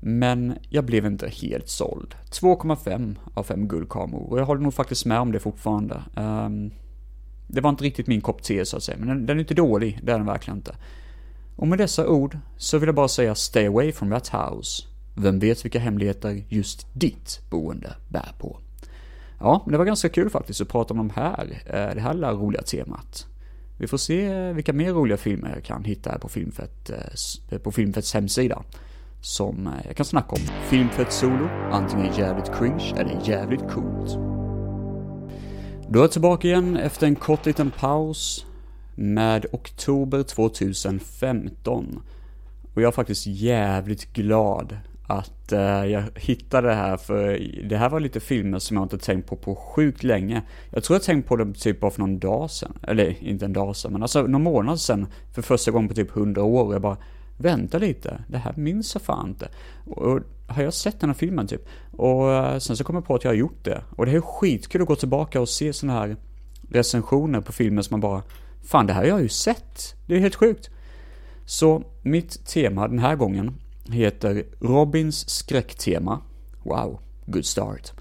[0.01, 2.15] men jag blev inte helt såld.
[2.31, 6.03] 2,5 av 5 guldkameror och jag håller nog faktiskt med om det fortfarande.
[6.15, 6.71] Um,
[7.47, 9.53] det var inte riktigt min kopp te så att säga, men den, den är inte
[9.53, 10.75] dålig, det är den verkligen inte.
[11.55, 14.83] Och med dessa ord så vill jag bara säga stay away from that house.
[15.15, 18.59] Vem vet vilka hemligheter just ditt boende bär på?
[19.39, 22.13] Ja, men det var ganska kul faktiskt att prata om de här, eh, det här
[22.13, 23.27] lilla roliga temat.
[23.77, 26.89] Vi får se vilka mer roliga filmer jag kan hitta här på Filmfett,
[27.49, 28.63] eh, på Filmfetts hemsida.
[29.21, 30.41] Som eh, jag kan snacka om.
[30.69, 34.17] Filmfett Solo, antingen jävligt cringe eller jävligt coolt.
[35.89, 38.45] Då är jag tillbaka igen efter en kort liten paus
[38.95, 42.01] med oktober 2015.
[42.73, 47.39] Och jag är faktiskt jävligt glad att uh, jag hittade det här för
[47.69, 50.41] det här var lite filmer som jag inte tänkt på på sjukt länge.
[50.71, 52.77] Jag tror jag tänkt på det typ bara för någon dag sedan.
[52.87, 56.11] Eller inte en dag sedan, men alltså någon månad sedan för första gången på typ
[56.11, 56.65] hundra år.
[56.65, 56.97] Och jag bara,
[57.37, 59.49] vänta lite, det här minns jag fan inte.
[59.85, 61.67] Och, och har jag sett den här filmen typ?
[61.91, 63.83] Och uh, sen så kom jag på att jag har gjort det.
[63.95, 66.15] Och det är skitkul att gå tillbaka och se sådana här
[66.69, 68.21] recensioner på filmer som man bara,
[68.63, 69.95] fan det här har jag ju sett.
[70.07, 70.69] Det är helt sjukt.
[71.45, 73.55] Så mitt tema den här gången
[73.91, 76.21] heter Robins skräcktema.
[76.63, 77.91] Wow, good start.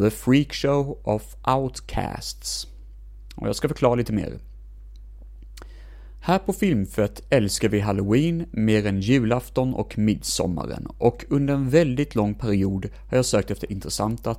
[0.00, 2.66] The Freak Show of Outcasts.
[3.34, 4.38] Och jag ska förklara lite mer.
[6.20, 12.14] Här på Filmfett älskar vi Halloween mer än julafton och midsommaren och under en väldigt
[12.14, 14.36] lång period har jag sökt efter intressanta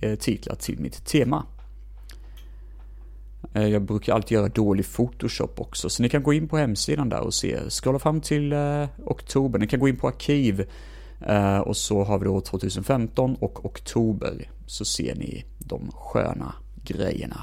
[0.00, 1.46] eh, titlar till mitt tema.
[3.54, 7.08] Eh, jag brukar alltid göra dålig Photoshop också, så ni kan gå in på hemsidan
[7.08, 7.70] där och se.
[7.70, 10.66] Scrolla fram till eh, oktober, ni kan gå in på arkiv
[11.20, 14.50] eh, och så har vi då 2015 och oktober.
[14.66, 17.40] Så ser ni de sköna grejerna.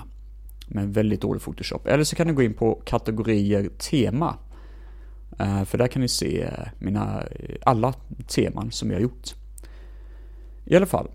[0.67, 1.87] Men väldigt dålig Photoshop.
[1.87, 4.37] Eller så kan ni gå in på kategorier tema.
[5.39, 7.93] Eh, för där kan ni se eh, mina, eh, alla
[8.27, 9.35] teman som jag har gjort.
[10.65, 11.07] I alla fall,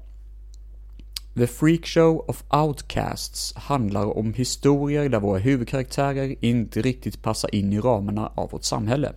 [1.37, 7.73] The Freak Show of Outcasts handlar om historier där våra huvudkaraktärer inte riktigt passar in
[7.73, 9.13] i ramarna av vårt samhälle.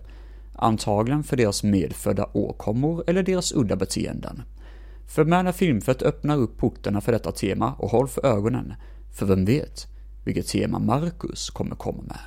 [0.54, 4.42] Antagligen för deras medfödda åkommor eller deras udda beteenden.
[5.06, 8.74] För med när Filmfett öppnar upp portarna för detta tema och håll för ögonen,
[9.12, 9.86] för vem vet
[10.24, 12.20] vilket tema Marcus kommer komma med.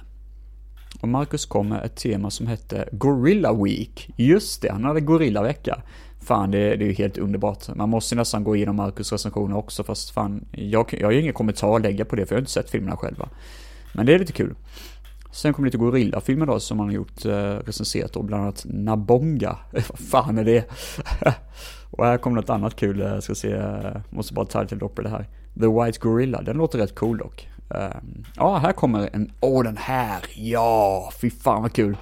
[1.01, 4.10] Och Marcus kom med ett tema som hette Gorilla Week.
[4.17, 5.82] Just det, han hade Gorilla-vecka.
[6.26, 7.76] Fan, det, det är ju helt underbart.
[7.76, 11.34] Man måste nästan gå igenom Marcus recensioner också, fast fan, jag, jag har ju ingen
[11.34, 13.30] kommentar att lägga på det, för jag har inte sett filmerna själva.
[13.94, 14.56] Men det är lite kul.
[15.32, 19.58] Sen kommer lite Gorilla-filmer då, som han har gjort, eh, recenserat och bland annat Nabonga.
[19.72, 20.70] Vad fan är det?
[21.92, 25.02] och här kommer något annat kul, jag ska se, eh, måste bara ta lite på
[25.02, 25.28] det här.
[25.60, 27.48] The White Gorilla, den låter rätt cool dock.
[27.70, 31.98] Um, ja, här kommer en, åh oh, den här, ja, fy fan vad kul.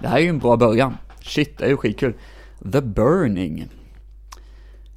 [0.00, 0.96] Det här är ju en bra början.
[1.20, 2.14] Shit, det är ju skitkul.
[2.62, 3.68] The Burning.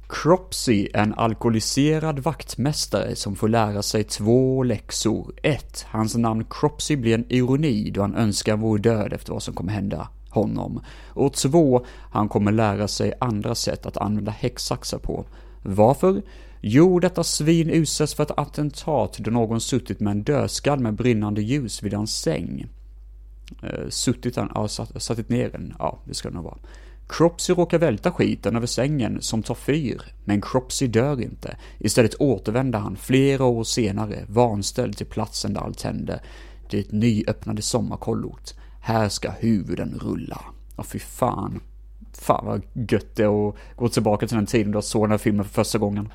[0.08, 5.34] Cropsy är en alkoholiserad vaktmästare som får lära sig två läxor.
[5.42, 5.86] 1.
[5.88, 9.72] Hans namn Cropsy blir en ironi då han önskar vore död efter vad som kommer
[9.72, 10.80] hända honom.
[11.08, 11.86] Och 2.
[12.10, 15.24] Han kommer lära sig andra sätt att använda häcksaxar på.
[15.62, 16.22] Varför?
[16.60, 21.42] Jo, detta svin utsätts för ett attentat då någon suttit med en dödskall med brinnande
[21.42, 22.66] ljus vid hans säng.
[23.62, 26.58] Uh, suttit, ja, satt, satt ner den, ja, det ska det nog vara.
[27.08, 31.56] Cropsy råkar välta skiten över sängen som tar fyr, men Cropsy dör inte.
[31.78, 36.20] Istället återvänder han flera år senare, vanställd till platsen där allt hände.
[36.70, 38.54] Det nyöppnade sommarkollot.
[38.80, 40.40] Här ska huvuden rulla.
[40.76, 41.60] Och fy fan.
[42.12, 45.10] Fan vad gött det är att gå tillbaka till den tiden då jag såg den
[45.10, 46.12] här filmen för första gången.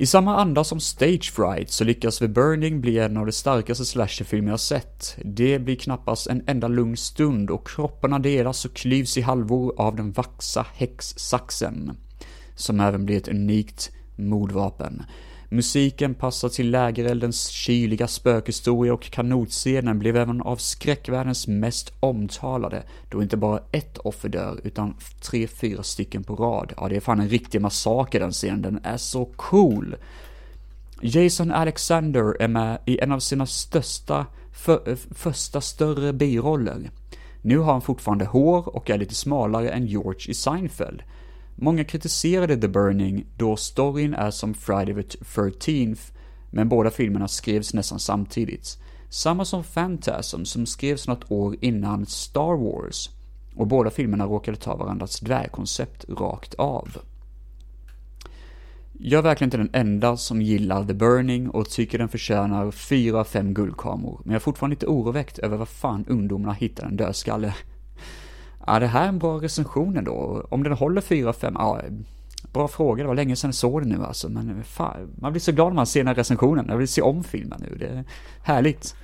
[0.00, 3.84] I samma anda som Stage Fright så lyckas The Burning bli en av de starkaste
[3.84, 5.16] slasherfilmer jag sett.
[5.24, 9.96] Det blir knappast en enda lugn stund och kropparna delas och klyvs i halvor av
[9.96, 11.96] den vaxa häxsaxen.
[12.54, 15.02] Som även blir ett unikt mordvapen.
[15.50, 23.22] Musiken passar till lägereldens kyliga spökhistoria och kanotscenen blev även av skräckvärldens mest omtalade, då
[23.22, 26.72] inte bara ett offer dör, utan tre, fyra stycken på rad.
[26.76, 29.96] Ja, det är fan en riktig massaker den scenen, den är så cool!
[31.00, 36.90] Jason Alexander är med i en av sina största, för, första större biroller.
[37.42, 41.02] Nu har han fortfarande hår och är lite smalare än George i Seinfeld.
[41.60, 46.12] Många kritiserade The Burning då storyn är som Friday the 13th,
[46.50, 48.78] men båda filmerna skrevs nästan samtidigt.
[49.08, 53.10] Samma som Phantasm som skrevs något år innan Star Wars.
[53.54, 56.88] Och båda filmerna råkade ta varandras dvärgkoncept rakt av.
[58.92, 63.20] Jag är verkligen inte den enda som gillar The Burning och tycker den förtjänar 4
[63.20, 66.96] av 5 guldkameror, men jag är fortfarande lite oroväckt över vad fan ungdomarna hittar en
[66.96, 67.54] dödskalle.
[68.68, 70.46] Ja, det här är en bra recension ändå.
[70.50, 71.80] Om den håller 4-5, ja,
[72.52, 73.02] bra fråga.
[73.02, 74.28] Det var länge sedan jag såg den nu alltså.
[74.28, 76.66] Men fan, man blir så glad när man ser den här recensionen.
[76.68, 77.76] Jag vill se om filmen nu.
[77.78, 78.04] Det är
[78.42, 78.94] härligt.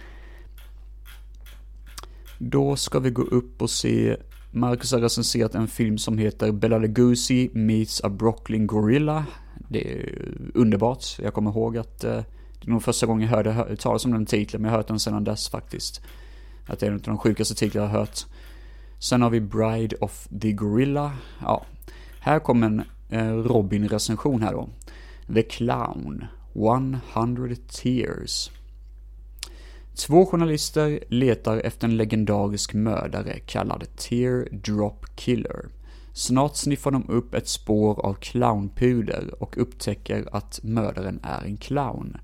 [2.39, 4.17] Då ska vi gå upp och se
[4.53, 9.25] Marcus har recenserat en film som heter Bella Lugosi meets a Brooklyn Gorilla.
[9.69, 11.05] Det är underbart.
[11.23, 12.23] Jag kommer ihåg att eh,
[12.61, 14.89] det är nog första gången jag hörde talas om den titeln, men jag har hört
[14.89, 16.01] den sedan dess faktiskt.
[16.67, 18.27] Att det är en av de sjukaste titlar jag har hört.
[19.05, 21.13] Sen har vi Bride of the Gorilla.
[21.41, 21.67] Ja,
[22.21, 24.69] här kommer en eh, Robin-recension här då.
[25.35, 26.27] The Clown,
[27.15, 28.51] 100 Tears.
[29.95, 35.69] Två journalister letar efter en legendarisk mördare kallad Tear Drop Killer.
[36.13, 42.17] Snart sniffar de upp ett spår av clownpuder och upptäcker att mördaren är en clown.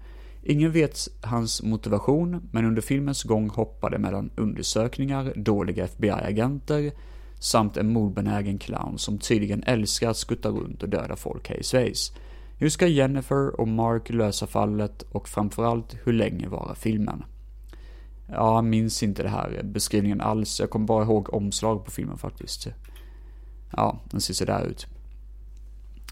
[0.50, 6.92] Ingen vet hans motivation, men under filmens gång hoppar det mellan undersökningar, dåliga FBI-agenter,
[7.40, 12.12] samt en mordbenägen clown som tydligen älskar att skutta runt och döda folk hej svejs.
[12.58, 17.24] Hur ska Jennifer och Mark lösa fallet och framförallt, hur länge varar filmen?
[18.28, 22.68] Jag minns inte det här beskrivningen alls, jag kommer bara ihåg omslag på filmen faktiskt.
[23.72, 24.86] Ja, den ser sådär ut.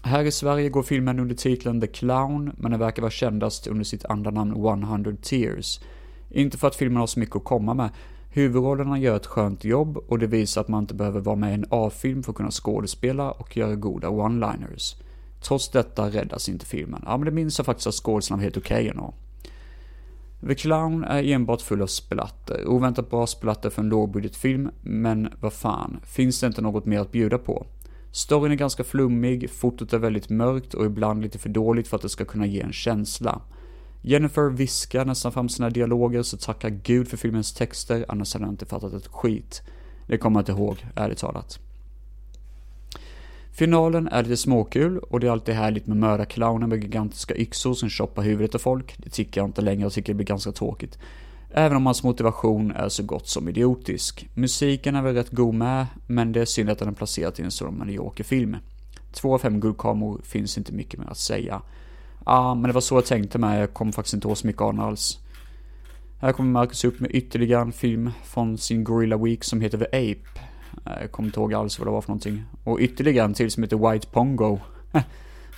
[0.03, 3.83] Här i Sverige går filmen under titeln The Clown, men den verkar vara kändast under
[3.83, 5.79] sitt andra namn 100 Tears.
[6.29, 7.89] Inte för att filmen har så mycket att komma med.
[8.29, 11.53] Huvudrollerna gör ett skönt jobb och det visar att man inte behöver vara med i
[11.53, 14.95] en A-film för att kunna skådespela och göra goda one-liners.
[15.41, 17.03] Trots detta räddas inte filmen.
[17.05, 19.13] Ja, men det minns jag faktiskt att skådisarna var helt okej okay ändå.
[20.47, 22.67] The Clown är enbart full av splatter.
[22.67, 27.11] Oväntat bra splatter för en lågbudgetfilm, men vad fan, finns det inte något mer att
[27.11, 27.65] bjuda på?
[28.11, 32.01] Storyn är ganska flummig, fotot är väldigt mörkt och ibland lite för dåligt för att
[32.01, 33.41] det ska kunna ge en känsla.
[34.01, 38.53] Jennifer viskar nästan fram sina dialoger, så tacka gud för filmens texter, annars hade jag
[38.53, 39.61] inte fattat ett skit.
[40.07, 41.59] Det kommer jag inte ihåg, ärligt talat.
[43.51, 47.89] Finalen är lite småkul och det är alltid härligt med mördarclowner med gigantiska yxor som
[47.89, 48.95] choppar huvudet av folk.
[48.97, 50.97] Det tycker jag inte längre, jag tycker det blir ganska tråkigt.
[51.51, 54.29] Även om hans motivation är så gott som idiotisk.
[54.33, 57.43] Musiken är väl rätt god med, men det är synd att den är placerad i
[57.43, 58.57] en sådan medioker film.
[59.11, 61.61] Två av fem guldkameror finns inte mycket mer att säga.
[62.25, 64.47] Ja, ah, men det var så jag tänkte med, jag kommer faktiskt inte ihåg så
[64.47, 65.19] mycket av den alls.
[66.21, 69.85] Här kommer Marcus upp med ytterligare en film från sin Gorilla Week som heter The
[69.85, 70.39] Ape.
[70.85, 72.43] Eh, jag kommer inte ihåg alls vad det var för någonting.
[72.63, 74.59] Och ytterligare en till som heter White Pongo.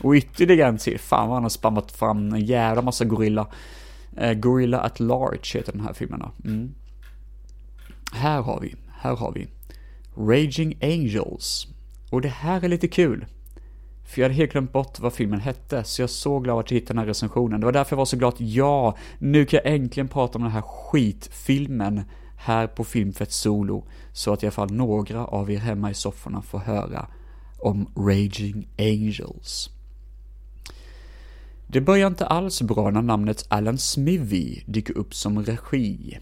[0.04, 3.48] och ytterligare en till, fan vad han har spammat fram en jävla massa gorilla.
[4.18, 6.50] Eh, gorilla at Large heter den här filmen då.
[6.50, 6.74] Mm.
[8.14, 9.48] Här har vi, här har vi
[10.18, 11.68] Raging Angels.
[12.12, 13.26] Och det här är lite kul.
[14.04, 16.72] För jag hade helt glömt bort vad filmen hette, så jag är så glad att
[16.72, 17.60] jag hittade den här recensionen.
[17.60, 20.44] Det var därför jag var så glad att ja, nu kan jag äntligen prata om
[20.44, 22.02] den här skitfilmen
[22.38, 26.42] här på Filmfett Solo, så att i alla fall några av er hemma i sofforna
[26.42, 27.08] får höra
[27.60, 29.70] om Raging Angels.
[31.72, 36.20] Det börjar inte alls bra när namnet Alan Smithy dyker upp som regi.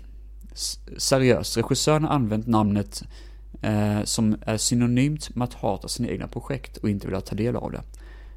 [0.97, 3.03] Seriöst, regissören har använt namnet
[3.61, 7.55] eh, som är synonymt med att hata sina egna projekt och inte vilja ta del
[7.55, 7.81] av det.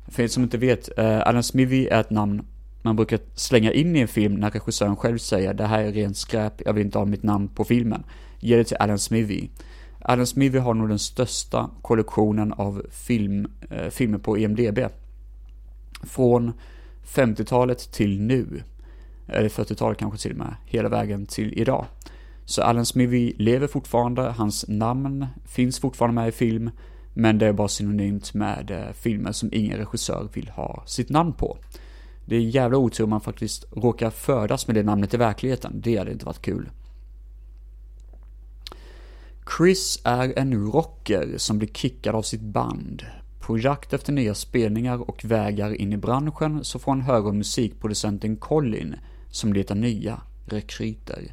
[0.08, 2.42] För er som inte vet, eh, Alan Smithy är ett namn
[2.82, 6.16] man brukar slänga in i en film när regissören själv säger det här är rent
[6.16, 8.04] skräp, jag vill inte ha mitt namn på filmen.
[8.40, 9.48] Ge det till Alan Smithy.
[10.00, 14.78] Alan Smithy har nog den största kollektionen av film, eh, filmer på IMDB.
[16.02, 16.52] Från
[17.06, 18.62] 50-talet till nu.
[19.26, 20.54] Eller 40-talet kanske till och med.
[20.66, 21.86] Hela vägen till idag.
[22.44, 26.70] Så Alan Smithy lever fortfarande, hans namn finns fortfarande med i film.
[27.14, 31.32] Men det är bara synonymt med eh, filmer som ingen regissör vill ha sitt namn
[31.32, 31.58] på.
[32.24, 35.80] Det är jävla otur om man faktiskt råkar födas med det namnet i verkligheten.
[35.80, 36.70] Det hade inte varit kul.
[39.56, 43.02] Chris är en rocker som blir kickad av sitt band.
[43.42, 48.36] På jakt efter nya spelningar och vägar in i branschen så får han höra musikproducenten
[48.36, 48.96] Colin
[49.30, 51.32] som letar nya rekryter.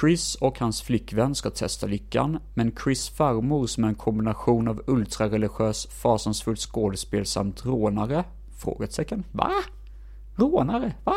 [0.00, 4.82] Chris och hans flickvän ska testa lyckan, men Chris farmor som är en kombination av
[4.86, 8.24] ultrareligiös, fasansfullt skådespel samt rånare?
[8.56, 9.24] Frågetecken.
[9.32, 9.50] Va?
[10.36, 10.94] Rånare?
[11.04, 11.16] Va?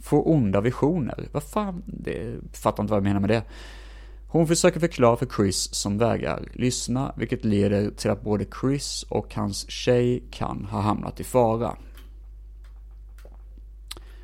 [0.00, 1.28] Får onda visioner?
[1.32, 1.82] Vad fan?
[1.86, 3.42] Det fattar inte vad jag menar med det.
[4.30, 9.34] Hon försöker förklara för Chris som vägrar lyssna, vilket leder till att både Chris och
[9.34, 11.76] hans tjej kan ha hamnat i fara.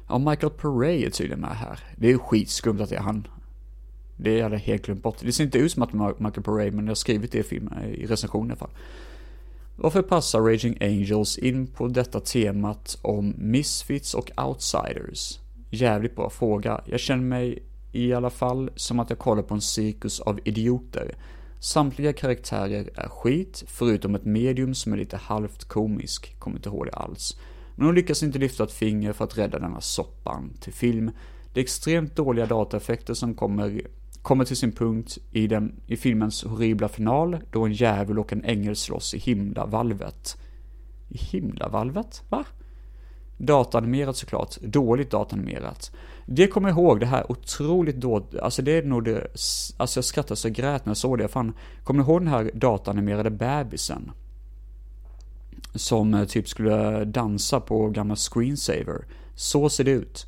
[0.08, 1.78] Ja, Michael Paré är tydligen med här.
[1.96, 3.26] Det är ju skitskumt att det är han.
[4.16, 5.16] Det hade jag helt glömt bort.
[5.20, 7.38] Det ser inte ut som att det är Michael Paré, men jag har skrivit det
[7.38, 8.76] i filmen, i recensionen i alla fall.
[9.76, 15.38] Varför passar Raging Angels in på detta temat om misfits och outsiders?
[15.70, 16.80] Jävligt bra fråga.
[16.86, 17.62] Jag känner mig
[17.94, 21.14] i alla fall som att jag kollar på en cirkus av idioter.
[21.60, 26.86] Samtliga karaktärer är skit, förutom ett medium som är lite halvt komisk, kommer inte ihåg
[26.86, 27.36] det alls.
[27.76, 31.10] Men hon lyckas inte lyfta ett finger för att rädda denna soppan till film.
[31.52, 33.82] Det är extremt dåliga dataeffekter som kommer
[34.24, 38.44] kommer till sin punkt i, den, i filmens horribla final då en djävul och en
[38.44, 40.36] ängel slåss i himlavalvet.
[41.08, 42.22] I himlavalvet?
[42.28, 42.44] Va?
[43.38, 45.92] Datanimerat såklart, dåligt datanimerat.
[46.26, 49.26] Det kommer jag ihåg, det här otroligt dåligt, alltså det är nog det,
[49.76, 51.52] alltså jag skrattade så jag grät när jag såg det, fan,
[51.84, 54.10] kommer ni ihåg den här datanimerade bebisen?
[55.74, 59.04] Som eh, typ skulle dansa på gamla screensaver.
[59.34, 60.26] Så ser det ut.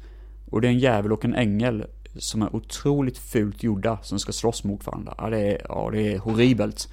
[0.50, 1.86] Och det är en djävul och en ängel
[2.18, 5.14] som är otroligt fult gjorda som ska slåss mot varandra.
[5.18, 6.88] Ja, det är, ja, det är horribelt.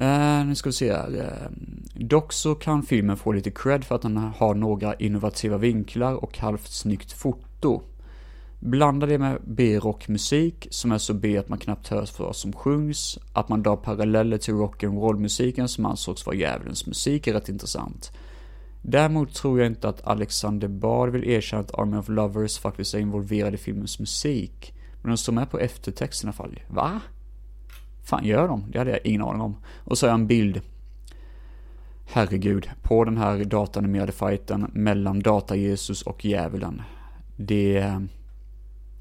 [0.00, 1.16] Uh, nu ska vi se här.
[1.16, 6.14] Uh, dock så kan filmen få lite cred för att den har några innovativa vinklar
[6.14, 7.82] och halvt snyggt foto.
[8.60, 12.52] Blanda det med B-rockmusik som är så B att man knappt hörs för vad som
[12.52, 13.18] sjungs.
[13.32, 18.12] Att man drar paralleller till rock'n'roll-musiken som ansågs vara djävulens musik är rätt intressant.
[18.82, 22.98] Däremot tror jag inte att Alexander Bard vill erkänna att Army of Lovers faktiskt är
[22.98, 24.74] involverad i filmens musik.
[25.02, 26.60] Men de står med på eftertexten i alla fall.
[26.68, 27.00] Va?
[28.06, 28.64] Fan gör de?
[28.70, 29.56] Det hade jag ingen aning om.
[29.84, 30.60] Och så har jag en bild.
[32.06, 36.82] herregud, på den här datanimerade fighten mellan Data-Jesus och djävulen.
[37.36, 37.94] Det...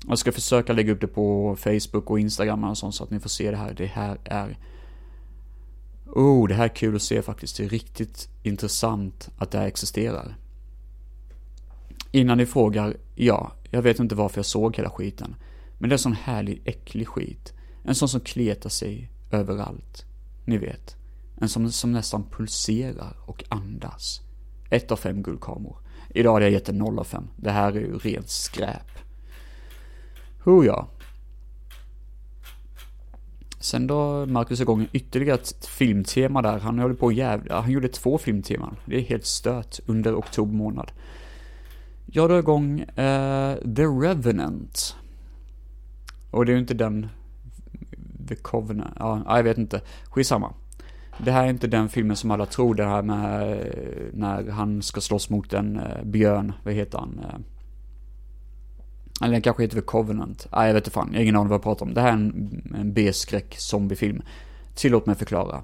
[0.07, 3.19] Jag ska försöka lägga upp det på Facebook och Instagram och sånt så att ni
[3.19, 3.73] får se det här.
[3.73, 4.57] Det här är...
[6.05, 7.57] Oh, det här är kul att se faktiskt.
[7.57, 10.35] Det är riktigt intressant att det här existerar.
[12.11, 15.35] Innan ni frågar, ja, jag vet inte varför jag såg hela skiten.
[15.77, 17.53] Men det är en sån härlig, äcklig skit.
[17.87, 20.05] En sån som kletar sig överallt.
[20.45, 20.95] Ni vet.
[21.41, 24.21] En som, som nästan pulserar och andas.
[24.69, 25.77] Ett av fem guldkameror.
[26.09, 27.27] Idag hade jag gett en noll av fem.
[27.37, 28.91] Det här är ju rent skräp.
[30.43, 30.87] Hur ja.
[33.59, 36.59] Sen då Marcus igång ytterligare ett filmtema där.
[36.59, 38.75] Han håller på jävla, han gjorde två filmteman.
[38.85, 40.91] Det är helt stört under oktober månad.
[42.05, 44.95] Jag drar igång uh, The Revenant.
[46.31, 47.07] Och det är ju inte den
[48.27, 49.81] The Covenant, ja, jag vet inte.
[50.03, 50.53] Skitsamma.
[51.17, 54.81] Det här är inte den filmen som alla tror, det här med eh, när han
[54.81, 57.19] ska slåss mot en eh, björn, vad heter han?
[57.19, 57.39] Eh,
[59.21, 60.47] eller den kanske heter The Covenant.
[60.51, 61.93] Nej, jag vet inte fan, jag har ingen aning vad jag pratar om.
[61.93, 64.21] Det här är en, en B-skräck zombiefilm.
[64.75, 65.63] Tillåt mig förklara.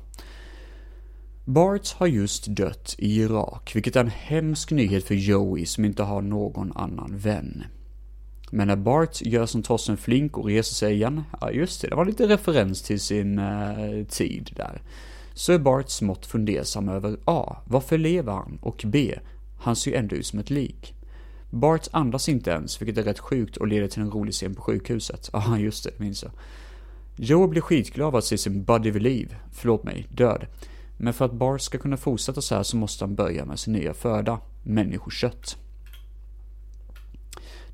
[1.46, 6.04] Bart har just dött i Irak, vilket är en hemsk nyhet för Joey som inte
[6.04, 7.64] har någon annan vän.
[8.54, 11.96] Men när Bart gör som Torsten Flink och reser sig igen, ja just det, det
[11.96, 14.82] var lite referens till sin eh, tid där.
[15.34, 17.58] Så är Bart smått fundersam över A.
[17.66, 18.60] Varför lever han?
[18.62, 19.20] Och B.
[19.60, 20.94] Han ser ju ändå ut som ett lik.
[21.50, 24.62] Bart andas inte ens, vilket är rätt sjukt och leder till en rolig scen på
[24.62, 25.30] sjukhuset.
[25.34, 26.32] Ja, just det, minns jag.
[27.16, 30.46] Joe blir skitglad av att se sin buddy vid liv, förlåt mig, död.
[30.98, 33.74] Men för att Bart ska kunna fortsätta så här så måste han börja med sin
[33.74, 35.58] nya föda, människokött.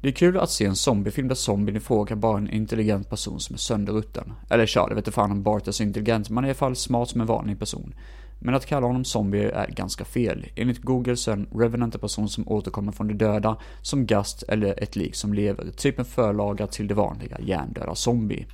[0.07, 3.09] Det är kul att se en zombiefilm där zombien i fråga bara är en intelligent
[3.09, 4.33] person som är sönderrutten.
[4.49, 6.75] Eller tja, det vet fan om Bart är så intelligent, men är i alla fall
[6.75, 7.93] smart som en vanlig person.
[8.39, 10.45] Men att kalla honom zombie är ganska fel.
[10.55, 14.43] Enligt Google så är en Revenant en person som återkommer från de döda, som gast
[14.43, 18.45] eller ett lik som lever, typ en förlaga till det vanliga hjärndöda zombie.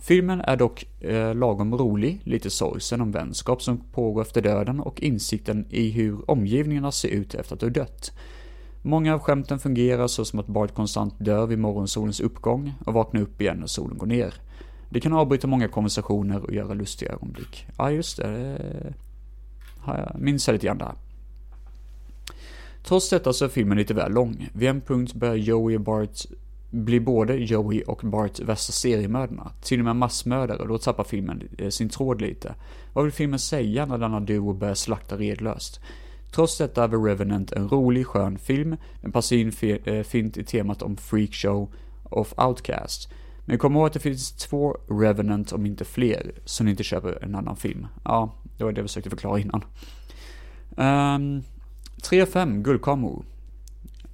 [0.00, 5.02] Filmen är dock eh, lagom rolig, lite sorgsen om vänskap som pågår efter döden och
[5.02, 8.12] insikten i hur omgivningarna ser ut efter att du dött.
[8.82, 13.20] Många av skämten fungerar så som att Bart konstant dör vid morgonsolens uppgång och vaknar
[13.20, 14.34] upp igen när solen går ner.
[14.90, 17.66] Det kan avbryta många konversationer och göra lustiga ögonblick.
[17.78, 18.26] Ja, just det.
[18.26, 18.94] det
[19.86, 20.92] jag minns jag lite grann där.
[22.84, 24.48] Trots detta så är filmen lite väl lång.
[24.52, 26.18] Vid en punkt börjar Joey och Bart
[26.70, 29.52] bli både Joey och Bart värsta seriemördarna.
[29.62, 32.54] Till och med massmördare och då tappar filmen eh, sin tråd lite.
[32.92, 35.80] Vad vill filmen säga när denna duo börjar slakta redlöst?
[36.34, 38.76] Trots detta är The Revenant en rolig, skön film.
[39.00, 39.52] Den passar in
[40.04, 41.72] fint i temat om freakshow
[42.04, 43.08] of outcast.
[43.44, 47.24] Men kom ihåg att det finns två Revenant, om inte fler, så ni inte köper
[47.24, 47.86] en annan film.
[48.04, 49.64] Ja, det var det jag försökte förklara innan.
[50.76, 51.42] Ehm, um,
[52.02, 53.24] 3-5 guldkameror.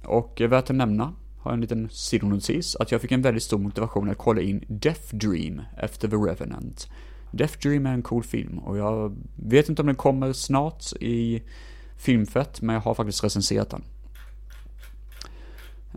[0.03, 3.57] Och eh, värt att nämna, har en liten sidonotis, att jag fick en väldigt stor
[3.57, 6.89] motivation att kolla in Death Dream efter The Revenant.
[7.31, 11.41] Death Dream är en cool film och jag vet inte om den kommer snart i
[11.99, 13.83] filmfett, men jag har faktiskt recenserat den.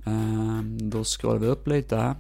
[0.05, 2.15] Ehm, då scrollar vi upp lite här.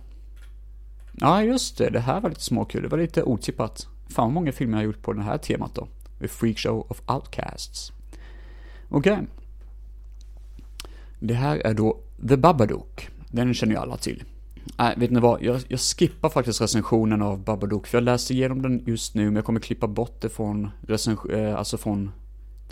[1.12, 1.91] Ja, just det.
[1.91, 2.83] Det här var lite småkul.
[2.83, 3.87] Det var lite otippat.
[4.09, 5.89] Fan vad många filmer jag har gjort på det här temat då.
[6.20, 7.93] The Freak Show of Outcasts.
[8.89, 9.12] Okej.
[9.12, 9.24] Okay.
[11.20, 13.09] Det här är då The Babadook.
[13.30, 14.24] Den känner ju alla till.
[14.78, 15.43] Nej, vet ni vad?
[15.43, 19.37] Jag, jag skippar faktiskt recensionen av Babadook, för jag läste igenom den just nu, men
[19.37, 22.11] jag kommer klippa bort det från recension, eh, alltså från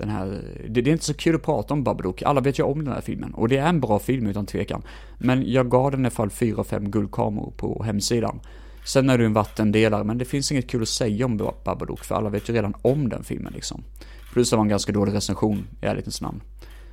[0.00, 2.62] den här, det, det, är inte så kul att prata om Babadook, alla vet ju
[2.62, 3.34] om den här filmen.
[3.34, 4.82] Och det är en bra film utan tvekan.
[5.18, 8.40] Men jag gav den i alla fall 4-5 guldkameror på hemsidan.
[8.84, 12.14] Sen är det en vattendelare, men det finns inget kul att säga om Babadook, för
[12.14, 13.84] alla vet ju redan om den filmen liksom.
[14.32, 16.40] Plus det var en ganska dålig recension, i ärlighetens namn.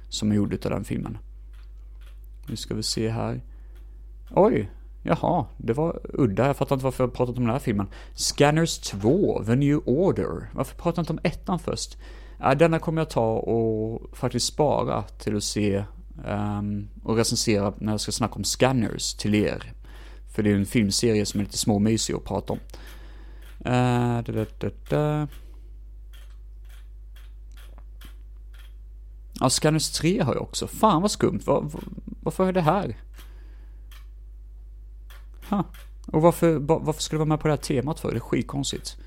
[0.10, 1.18] Som är gjord utav den filmen.
[2.50, 3.42] Nu ska vi se här.
[4.32, 4.72] Oj,
[5.04, 6.48] jaha, det var udda.
[6.48, 7.88] Jag fattar inte varför jag pratat om den här filmen.
[8.14, 10.50] Scanners 2, The New Order.
[10.54, 11.98] Varför pratar jag inte om ettan först?
[12.40, 15.84] Ja, denna kommer jag ta och faktiskt spara till att se
[16.26, 19.74] um, och recensera när jag ska snacka om Scanners till er.
[20.36, 22.60] För det är en filmserie som är lite småmysig att prata om.
[23.66, 25.28] Uh, da, da, da, da.
[29.40, 30.68] Ja, Scanners 3 har jag också.
[30.68, 31.42] Fan vad skumt.
[31.46, 31.84] Var, var,
[32.22, 32.98] varför är det här?
[35.50, 35.62] Huh.
[36.08, 38.12] Och varför, varför ska jag vara med på det här temat för?
[38.12, 38.98] Det är skitkonstigt.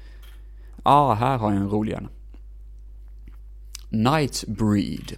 [0.77, 2.09] Ja, ah, här har jag en rolig en.
[3.93, 5.17] Nightbreed.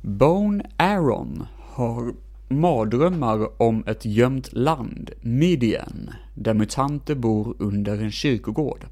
[0.00, 2.14] Bone Aaron har
[2.48, 8.86] mardrömmar om ett gömt land, Midian, där mutanter bor under en kyrkogård.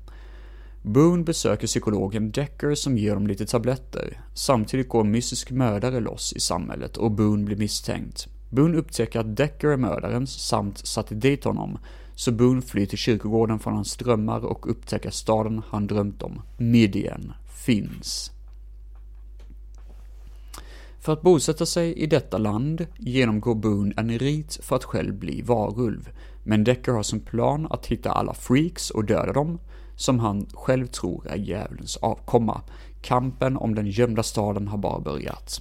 [0.83, 4.21] Boone besöker psykologen Decker som ger dem lite tabletter.
[4.35, 8.29] Samtidigt går en mystisk mördare loss i samhället och Boone blir misstänkt.
[8.51, 11.79] Boone upptäcker att Decker är mördaren samt satte dit honom,
[12.15, 17.33] så Boone flyr till kyrkogården från hans drömmar och upptäcker staden han drömt om, Midian,
[17.69, 18.33] finns.
[21.01, 25.43] För att bosätta sig i detta land genomgår Boone en rit för att själv bli
[25.43, 26.09] varulv,
[26.45, 29.59] men Decker har som plan att hitta alla freaks och döda dem,
[29.97, 32.61] som han själv tror är djävulens avkomma.
[33.03, 35.61] Kampen om den gömda staden har bara börjat.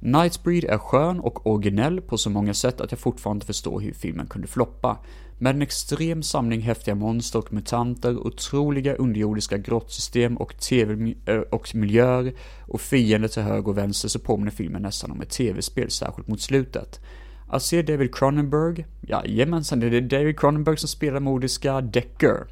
[0.00, 4.26] Nightbreed är skön och originell på så många sätt att jag fortfarande förstår hur filmen
[4.26, 4.98] kunde floppa.
[5.42, 11.74] Med en extrem samling häftiga monster och mutanter, otroliga underjordiska grottsystem och TV eh, och
[11.74, 16.28] miljöer och fiender till höger och vänster så påminner filmen nästan om ett tv-spel, särskilt
[16.28, 17.00] mot slutet.
[17.48, 22.46] Att se David Cronenberg, jajamensan, det är David Cronenberg som spelar modiska Decker,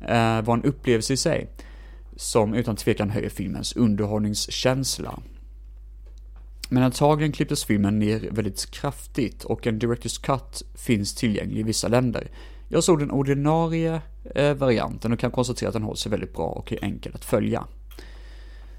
[0.00, 1.50] eh, var en upplevelse i sig,
[2.16, 5.20] som utan tvekan höjer filmens underhållningskänsla.
[6.72, 11.88] Men antagligen klipptes filmen ner väldigt kraftigt och en Directors Cut finns tillgänglig i vissa
[11.88, 12.30] länder.
[12.68, 14.02] Jag såg den ordinarie
[14.34, 17.24] eh, varianten och kan konstatera att den håller sig väldigt bra och är enkel att
[17.24, 17.64] följa.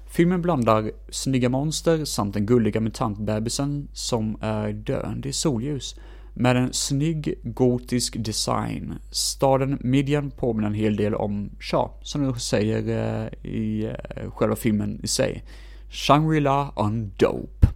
[0.06, 5.96] Filmen blandar snygga monster samt den gulliga mutantbebisen som är döende i solljus
[6.34, 8.94] med en snygg gotisk design.
[9.10, 14.56] Staden Midian påminner en hel del om, ja, som du säger eh, i eh, själva
[14.56, 15.44] filmen i sig.
[15.90, 17.72] Shangri-La on Dope.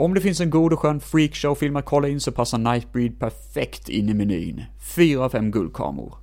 [0.00, 3.88] Om det finns en god och skön freakshow-film att kolla in så passar Nightbreed perfekt
[3.88, 4.64] in i menyn.
[4.96, 6.14] 4 av 5 guldkameror.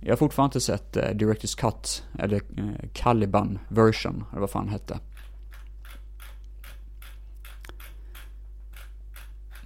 [0.00, 4.68] Jag har fortfarande inte sett eh, Directors Cut, eller eh, Caliban version, eller vad fan
[4.68, 4.98] hette.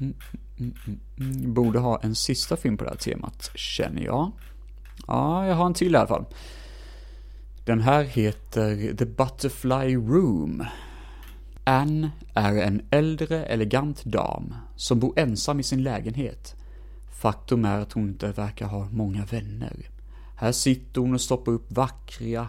[0.00, 0.14] Mm
[0.58, 4.32] mm, mm, mm, mm, Borde ha en sista film på det här temat, känner jag.
[5.06, 6.24] Ja, jag har en till i alla fall.
[7.64, 10.64] Den här heter The Butterfly Room.
[11.64, 16.54] Anne är en äldre, elegant dam som bor ensam i sin lägenhet.
[17.20, 19.76] Faktum är att hon inte verkar ha många vänner.
[20.36, 22.48] Här sitter hon och stoppar upp vackra,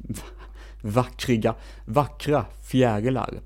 [0.82, 3.40] vackriga, vackra fjärilar.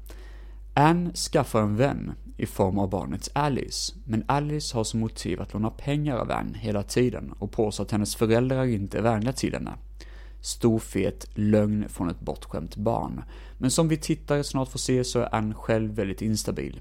[0.74, 5.52] Anne skaffar en vän i form av barnet Alice, men Alice har som motiv att
[5.52, 9.54] låna pengar av Anne hela tiden och påstår att hennes föräldrar inte är vänliga till
[9.54, 9.72] henne.
[10.40, 13.22] Stor fet lögn från ett bortskämt barn.
[13.60, 16.80] Men som vi tittare snart får se så är Anne själv väldigt instabil.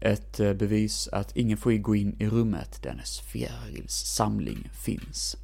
[0.00, 5.36] Ett eh, bevis att ingen får gå in i rummet där hennes fjärilssamling finns.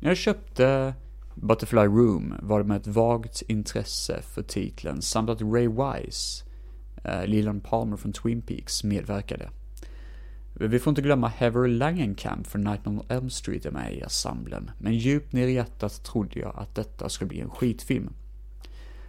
[0.00, 0.94] När jag köpte
[1.34, 6.44] Butterfly Room var det med ett vagt intresse för titeln samt att Ray Wise,
[7.04, 9.50] eh, Leland Palmer från Twin Peaks, medverkade.
[10.54, 14.70] Vi får inte glömma Heather Langenkamp från Nightmare on Elm Street är med i ensemblen,
[14.78, 18.10] men djupt ner i hjärtat trodde jag att detta skulle bli en skitfilm.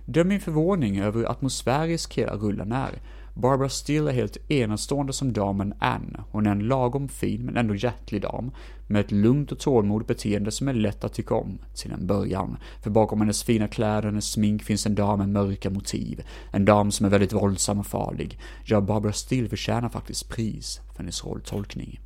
[0.06, 2.92] Döm min förvåning över hur atmosfärisk hela rullen är,
[3.34, 6.24] Barbara Steele är helt enastående som damen Anne.
[6.32, 8.52] Hon är en lagom fin men ändå hjärtlig dam,
[8.88, 12.58] med ett lugnt och tålmodigt beteende som är lätt att tycka om, till en början.
[12.82, 16.24] För bakom hennes fina kläder och hennes smink finns en dam med mörka motiv.
[16.52, 18.40] En dam som är väldigt våldsam och farlig.
[18.66, 22.00] Ja, Barbara Steele förtjänar faktiskt pris för hennes rolltolkning.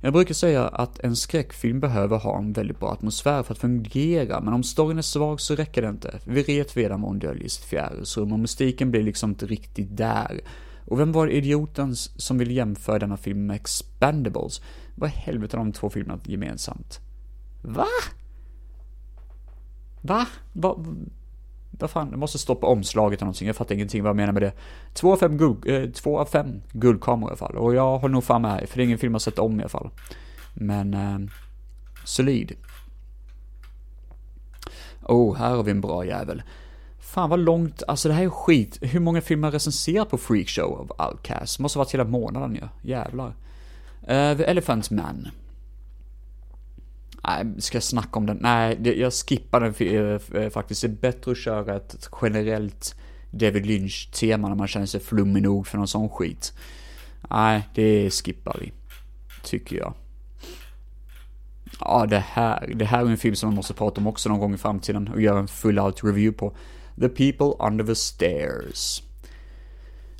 [0.00, 4.40] Jag brukar säga att en skräckfilm behöver ha en väldigt bra atmosfär för att fungera,
[4.40, 6.20] men om storyn är svag så räcker det inte.
[6.24, 9.96] Vi vet redan vad hon döljer i sitt fjärilsrum och mystiken blir liksom inte riktigt
[9.96, 10.40] där.
[10.86, 14.60] Och vem var idioten som vill jämföra denna film med Expendables?
[14.94, 17.00] Vad i helvete har de två filmerna gemensamt?
[17.62, 17.86] Va?
[20.02, 20.26] Va?
[20.52, 20.84] Va?
[21.80, 24.42] Vad fan, jag måste stoppa omslaget eller någonting, jag fattar ingenting vad jag menar med
[24.42, 24.52] det.
[24.94, 28.12] Två av fem, guld, eh, två av fem guldkameror i alla fall, och jag håller
[28.12, 29.90] nog fan med, här, för det är ingen film jag sett om i alla fall.
[30.54, 31.18] Men, eh,
[32.04, 32.52] solid.
[35.02, 36.42] Oh, här har vi en bra jävel.
[37.00, 38.78] Fan vad långt, alltså det här är skit.
[38.80, 41.58] Hur många filmer recenserar på Freakshow av Outcast?
[41.58, 42.68] Måste ha varit hela månaden ju, ja.
[42.82, 43.28] jävlar.
[44.02, 45.28] Uh, The Elephant Man.
[47.26, 48.38] Nej, ska jag snacka om den?
[48.40, 50.82] Nej, jag skippar den för, eh, eh, faktiskt.
[50.82, 52.94] Det är bättre att köra ett generellt
[53.30, 56.52] David Lynch-tema när man känner sig flummig nog för någon sån skit.
[57.30, 58.72] Nej, det skippar vi.
[59.44, 59.94] Tycker jag.
[61.80, 64.38] Ja, det här, det här är en film som man måste prata om också någon
[64.38, 66.56] gång i framtiden och göra en full out review på.
[67.00, 69.02] The People Under the Stairs.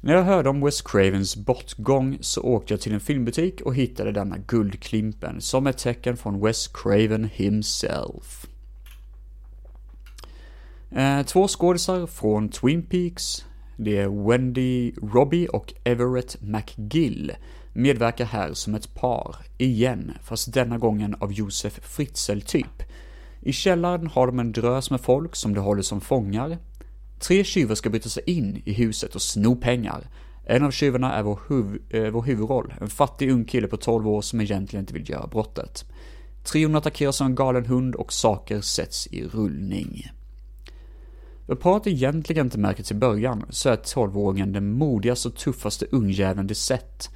[0.00, 4.12] När jag hörde om Wes Cravens bortgång så åkte jag till en filmbutik och hittade
[4.12, 8.46] denna guldklimpen som ett tecken från Wes Craven himself.
[10.90, 13.44] Eh, två skådisar från Twin Peaks.
[13.76, 17.32] Det är Wendy Robbie och Everett McGill
[17.72, 22.82] medverkar här som ett par, igen, fast denna gången av Josef Fritzl-typ.
[23.40, 26.58] I källaren har de en drös med folk som de håller som fångar.
[27.18, 30.08] Tre tjuvar ska bryta sig in i huset och sno pengar.
[30.46, 34.08] En av tjuvarna är vår, huv eh, vår huvudroll, en fattig ung kille på 12
[34.08, 35.84] år som egentligen inte vill göra brottet.
[36.44, 40.06] Trion attackeras av en galen hund och saker sätts i rullning.
[41.46, 46.46] Vad paret egentligen inte märker till början så är 12-åringen den modigaste och tuffaste ungjäveln
[46.46, 47.10] de sett.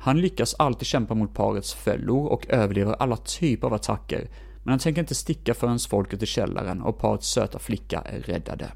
[0.00, 4.28] Han lyckas alltid kämpa mot parets fällor och överlever alla typer av attacker,
[4.62, 8.70] men han tänker inte sticka förrän folket i källaren och parets söta flicka är räddade.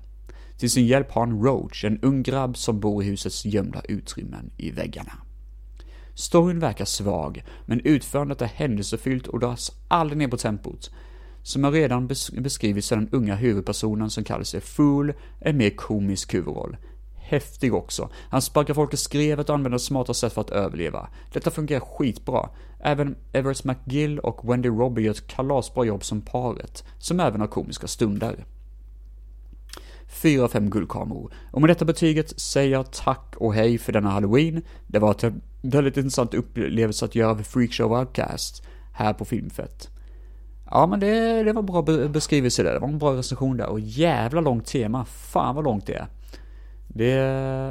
[0.58, 4.50] Till sin hjälp har han Roach, en ung grabb som bor i husets gömda utrymmen
[4.56, 5.12] i väggarna.
[6.14, 10.90] Storyn verkar svag, men utförandet är händelsefyllt och dras aldrig ner på tempot.
[11.42, 15.70] Som jag redan beskrivit så är den unga huvudpersonen som kallar sig Fool en mer
[15.70, 16.76] komisk huvudroll.
[17.14, 18.10] Häftig också.
[18.30, 21.08] Han sparkar folk i skrevet och använder smarta sätt för att överleva.
[21.32, 22.48] Detta fungerar skitbra.
[22.80, 27.48] Även Everett McGill och Wendy Robbie gör ett kalasbra jobb som paret, som även har
[27.48, 28.44] komiska stunder.
[30.08, 31.32] 4 av 5 guldkameror.
[31.50, 34.62] Och med detta betyget säger jag tack och hej för denna halloween.
[34.86, 39.90] Det var en väldigt intressant upplevelse att göra Freakshow Outcast här på Filmfett.
[40.70, 43.80] Ja men det, det var bra beskrivelse där, det var en bra recension där och
[43.80, 46.06] jävla långt tema, fan vad långt det är.
[46.88, 47.10] Det,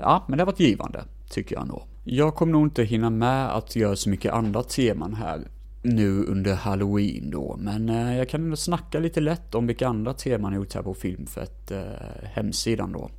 [0.04, 1.82] ja men det har varit givande, tycker jag nog.
[2.04, 5.48] Jag kommer nog inte hinna med att göra så mycket andra teman här
[5.88, 10.14] nu under halloween då, men eh, jag kan ändå snacka lite lätt om vilka andra
[10.14, 11.82] teman jag gjort här på Filmfett eh,
[12.24, 13.10] hemsidan då.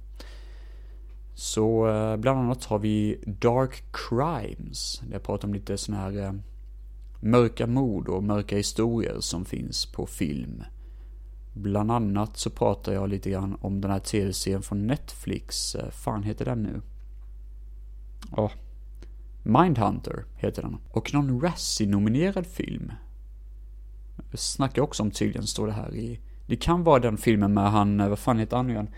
[1.34, 6.24] Så eh, bland annat har vi Dark Crimes, där jag pratar om lite sådana här
[6.24, 6.32] eh,
[7.20, 10.62] mörka mord och mörka historier som finns på film.
[11.54, 16.22] Bland annat så pratar jag lite grann om den här tv-serien från Netflix, eh, fan
[16.22, 16.80] heter den nu?
[18.36, 18.50] Ja, oh,
[19.42, 20.76] Mindhunter heter den.
[20.90, 22.92] Och någon Razzie-nominerad film.
[24.34, 26.20] Snackar också om tydligen, står det här i.
[26.46, 28.88] Det kan vara den filmen med han, eh, vad fan heter han nu igen?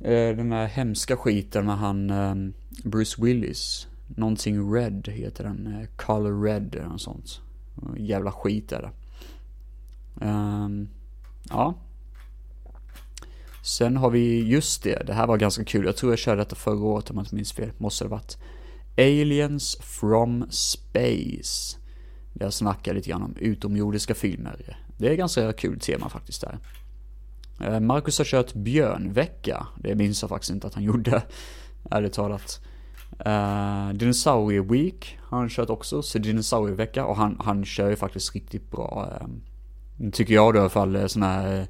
[0.00, 2.52] Eh, den där hemska skiten med han ehm,
[2.84, 3.86] Bruce Willis.
[4.06, 5.66] Någonting Red heter den.
[5.66, 7.40] Eh, Color Red eller något sånt.
[7.96, 8.90] Jävla skit är det.
[10.26, 10.88] Um,
[11.48, 11.74] ja.
[13.62, 15.84] Sen har vi, just det, det här var ganska kul.
[15.84, 17.70] Jag tror jag körde detta förra året om jag inte minns fel.
[17.78, 18.38] Måste det varit.
[18.98, 21.78] Aliens from Space.
[22.32, 24.76] Där jag snackar lite grann om utomjordiska filmer.
[24.98, 26.58] Det är ganska kul tema faktiskt där.
[27.60, 29.66] Eh, Marcus har kört björnvecka.
[29.76, 31.22] Det minns jag faktiskt inte att han gjorde.
[31.90, 32.60] Ärligt talat.
[33.18, 37.96] Eh, uh, Dinosaurie Week har han kört också, så dinosaurievecka och han, han kör ju
[37.96, 39.20] faktiskt riktigt bra.
[40.00, 41.68] Uh, tycker jag då i alla fall, sådana här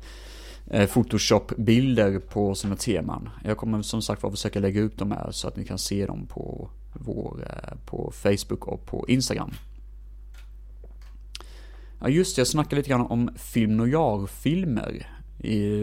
[0.74, 3.28] uh, Photoshop-bilder på sina teman.
[3.44, 6.06] Jag kommer som sagt att försöka lägga upp dem här så att ni kan se
[6.06, 9.50] dem på vår, eh, på Facebook och på Instagram.
[12.00, 15.06] Ja just det, jag snackade lite grann om film noir-filmer.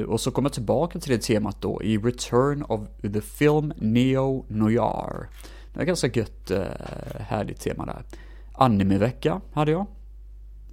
[0.08, 4.46] Och så kommer jag tillbaka till det temat då i Return of the Film Neo
[4.48, 5.30] Noir.
[5.74, 6.64] Det är ganska gött, eh,
[7.20, 8.04] härligt tema där.
[8.54, 9.86] Anime-vecka hade jag.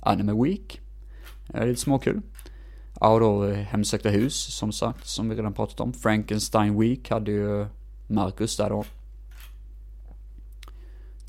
[0.00, 0.80] Anime Week.
[1.46, 2.20] Det är lite småkul.
[3.00, 5.92] Ja, då Hemsökta hus, som sagt, som vi redan pratat om.
[5.92, 7.66] Frankenstein Week hade ju
[8.06, 8.84] Marcus där då.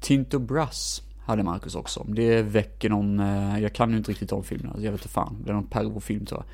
[0.04, 2.06] Tinto Brass hade Marcus också.
[2.08, 5.38] Det väcker någon, eh, jag kan ju inte riktigt om filmen, jag vet inte fan.
[5.43, 6.49] Det är någon pervofilm tror jag.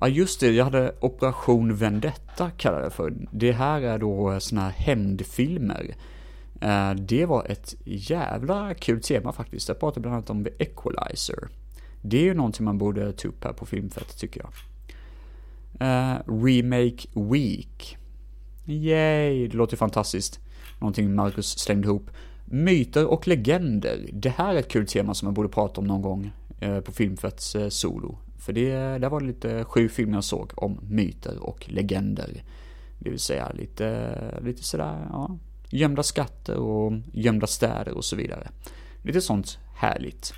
[0.00, 3.14] Ja just det, jag hade Operation Vendetta kallade det för.
[3.30, 5.94] Det här är då eh, såna här hämndfilmer.
[6.60, 9.68] Eh, det var ett jävla kul tema faktiskt.
[9.68, 11.48] Jag pratade bland annat om The Equalizer.
[12.02, 14.50] Det är ju någonting man borde ta upp här på filmfältet tycker jag.
[15.80, 17.96] Uh, Remake Week.
[18.66, 20.40] Yay, det låter fantastiskt.
[20.78, 22.10] Någonting Marcus slängde ihop.
[22.44, 24.08] Myter och legender.
[24.12, 26.92] Det här är ett kul tema som jag borde prata om någon gång eh, på
[26.92, 28.18] Filmfetts eh, solo.
[28.38, 32.42] För det, där var det lite sju filmer jag såg om myter och legender.
[32.98, 35.38] Det vill säga lite, lite sådär, ja,
[35.70, 38.48] gömda skatter och gömda städer och så vidare.
[39.02, 40.34] Lite sånt härligt.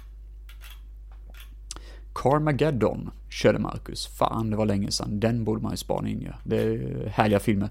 [2.15, 4.07] Carmageddon körde Marcus.
[4.07, 5.21] Fan, det var länge sedan.
[5.21, 6.33] Den borde man ju spana in ju.
[6.45, 7.69] Det är härliga filmer.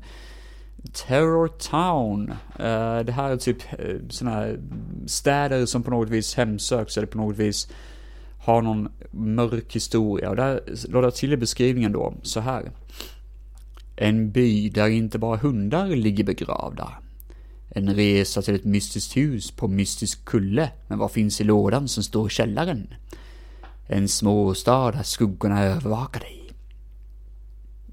[0.93, 2.29] Terror Town.
[2.59, 4.59] Uh, det här är typ sådana såna här
[5.05, 7.69] städer som på något vis hemsöks eller på något vis
[8.45, 10.29] har någon mörk historia.
[10.29, 12.71] Och där lade jag till i beskrivningen då, så här.
[13.95, 16.91] En by där inte bara hundar ligger begravda.
[17.69, 22.03] En resa till ett mystiskt hus på mystisk kulle, men vad finns i lådan som
[22.03, 22.93] står i källaren?
[23.87, 26.44] En småstad där skuggorna övervakar dig.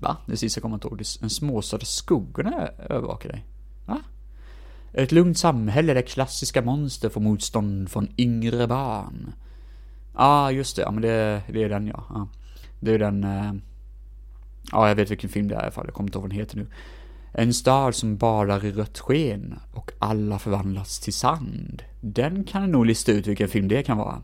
[0.03, 0.17] Va?
[0.27, 1.03] Det sista jag inte ihåg.
[1.23, 3.47] En småstad där skuggorna övervakar dig.
[3.87, 4.01] Va?
[4.93, 9.33] Ett lugnt samhälle där klassiska monster får motstånd från yngre barn.
[10.15, 10.83] Ja, ah, just det.
[10.83, 12.05] Ja, men det, det är den ja.
[12.09, 12.29] ja.
[12.81, 13.25] Det är den...
[13.25, 13.53] Eh...
[14.73, 15.87] Ja, jag vet vilken film det är i alla fall.
[15.87, 16.67] Jag kommer inte ihåg vad den heter nu.
[17.33, 21.83] En stad som badar i rött sken och alla förvandlas till sand.
[22.01, 24.23] Den kan nog lista ut vilken film det kan vara.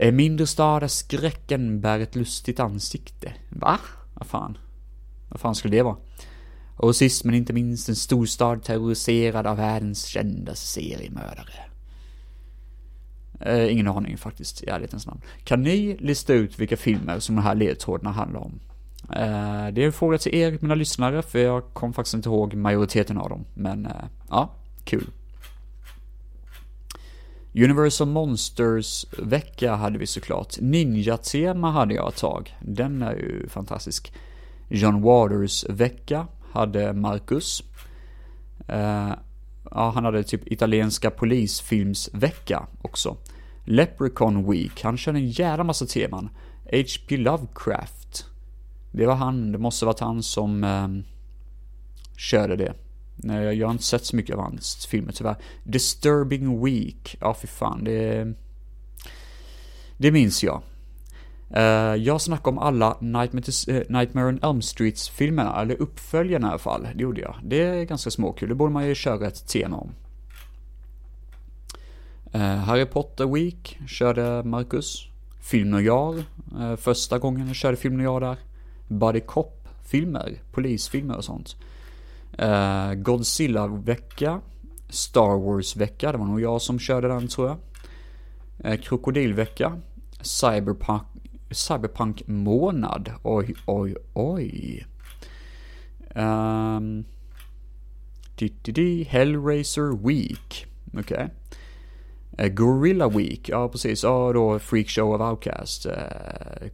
[0.00, 3.32] En mindre stad där skräcken bär ett lustigt ansikte.
[3.48, 3.78] Va?
[4.18, 4.58] Vad fan?
[5.28, 5.96] Vad fan skulle det vara?
[6.76, 11.68] Och sist men inte minst en storstad terroriserad av världens kändaste seriemördare.
[13.40, 15.20] Eh, ingen aning faktiskt, i ärlighetens namn.
[15.44, 18.60] Kan ni lista ut vilka filmer som de här ledtrådarna handlar om?
[19.12, 22.54] Eh, det är en fråga till er, mina lyssnare, för jag kom faktiskt inte ihåg
[22.54, 23.44] majoriteten av dem.
[23.54, 24.50] Men, eh, ja,
[24.84, 25.10] kul.
[27.54, 30.60] Universal Monsters-vecka hade vi såklart.
[30.60, 32.56] Ninja-tema hade jag ett tag.
[32.60, 34.12] Den är ju fantastisk.
[34.68, 37.62] John Waters-vecka hade Marcus.
[38.70, 39.12] Uh,
[39.70, 43.16] ja, han hade typ italienska polisfilmsvecka också.
[43.64, 46.28] Leprechaun Week, han körde en jävla massa teman.
[46.64, 47.16] H.P.
[47.16, 48.26] Lovecraft.
[48.92, 51.04] Det var han, det måste varit han som um,
[52.16, 52.74] körde det.
[53.22, 55.36] Nej, jag har inte sett så mycket av hans filmer tyvärr.
[55.64, 58.34] Disturbing Week, ja fy fan, det...
[59.96, 60.62] Det minns jag.
[61.56, 66.50] Uh, jag snackade om alla Nightmare, to, uh, Nightmare on Elm Streets-filmerna, eller uppföljarna i
[66.50, 66.88] alla fall.
[66.94, 67.36] Det gjorde jag.
[67.44, 69.90] Det är ganska småkul, det borde man ju köra ett tema om.
[72.34, 75.08] Uh, Harry Potter Week körde Marcus.
[75.40, 76.24] Film Noir,
[76.58, 78.36] uh, första gången jag körde Film Noir där.
[78.88, 81.56] Buddy Cop-filmer, polisfilmer och sånt.
[82.42, 84.40] Uh, Godzilla-vecka.
[84.88, 87.58] Star Wars-vecka, det var nog jag som körde den tror jag.
[88.72, 89.80] Uh, Krokodilvecka.
[90.20, 91.02] Cyberpunk,
[91.50, 93.12] Cyberpunk-månad.
[93.22, 94.86] Oj, oj, oj.
[96.14, 97.04] Um,
[99.08, 100.66] Hellraiser Week.
[100.94, 101.00] Okej.
[101.00, 101.28] Okay.
[102.38, 104.02] Uh, Gorilla Week, ja precis.
[104.02, 105.86] Ja, då Freak Show of Outcast.
[105.86, 105.92] Uh,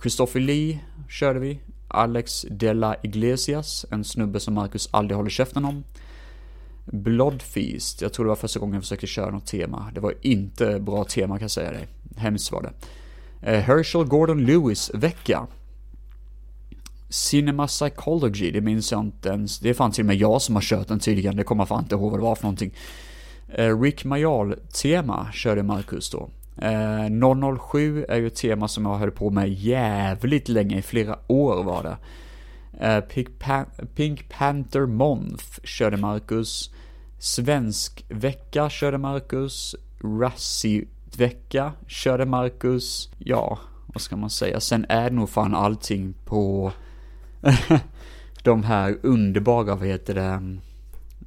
[0.00, 0.78] Christopher Lee
[1.08, 1.60] körde vi.
[1.94, 5.84] Alex Della Iglesias, en snubbe som Marcus aldrig håller käften om.
[6.84, 9.90] Bloodfeast, jag tror det var första gången jag försökte köra något tema.
[9.94, 11.88] Det var inte bra tema kan jag säga dig.
[12.16, 12.72] Hemskt var det.
[13.52, 15.46] Eh, Herschel Gordon Lewis vecka.
[17.08, 19.58] Cinema Psychology, det minns jag inte ens.
[19.58, 21.68] Det är fan till och med jag som har kört den tydligen, det kommer jag
[21.68, 22.74] fan inte ihåg vad det var för någonting.
[23.48, 26.30] Eh, Rick Mayall tema körde Marcus då.
[26.56, 31.18] Eh, 007 är ju ett tema som jag höll på med jävligt länge, i flera
[31.26, 31.96] år var det.
[32.80, 36.70] Eh, Pink, Pan Pink Panther Month körde Marcus.
[37.18, 39.76] Svensk vecka körde Marcus.
[40.00, 43.10] Razzie-vecka körde Marcus.
[43.18, 44.60] Ja, vad ska man säga?
[44.60, 46.72] Sen är det nog fan allting på
[48.42, 50.56] de här underbara, vad heter det,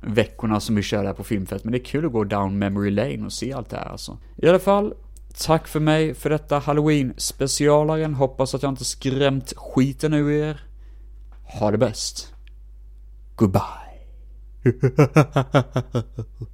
[0.01, 1.65] veckorna som vi kör här på Filmfest.
[1.65, 4.17] Men det är kul att gå down memory lane och se allt det här alltså.
[4.35, 4.93] I alla fall,
[5.39, 8.13] Tack för mig för detta halloween-specialaren.
[8.13, 10.63] Hoppas att jag inte skrämt skiten ur er.
[11.43, 12.33] Ha det bäst.
[13.35, 13.61] Goodbye.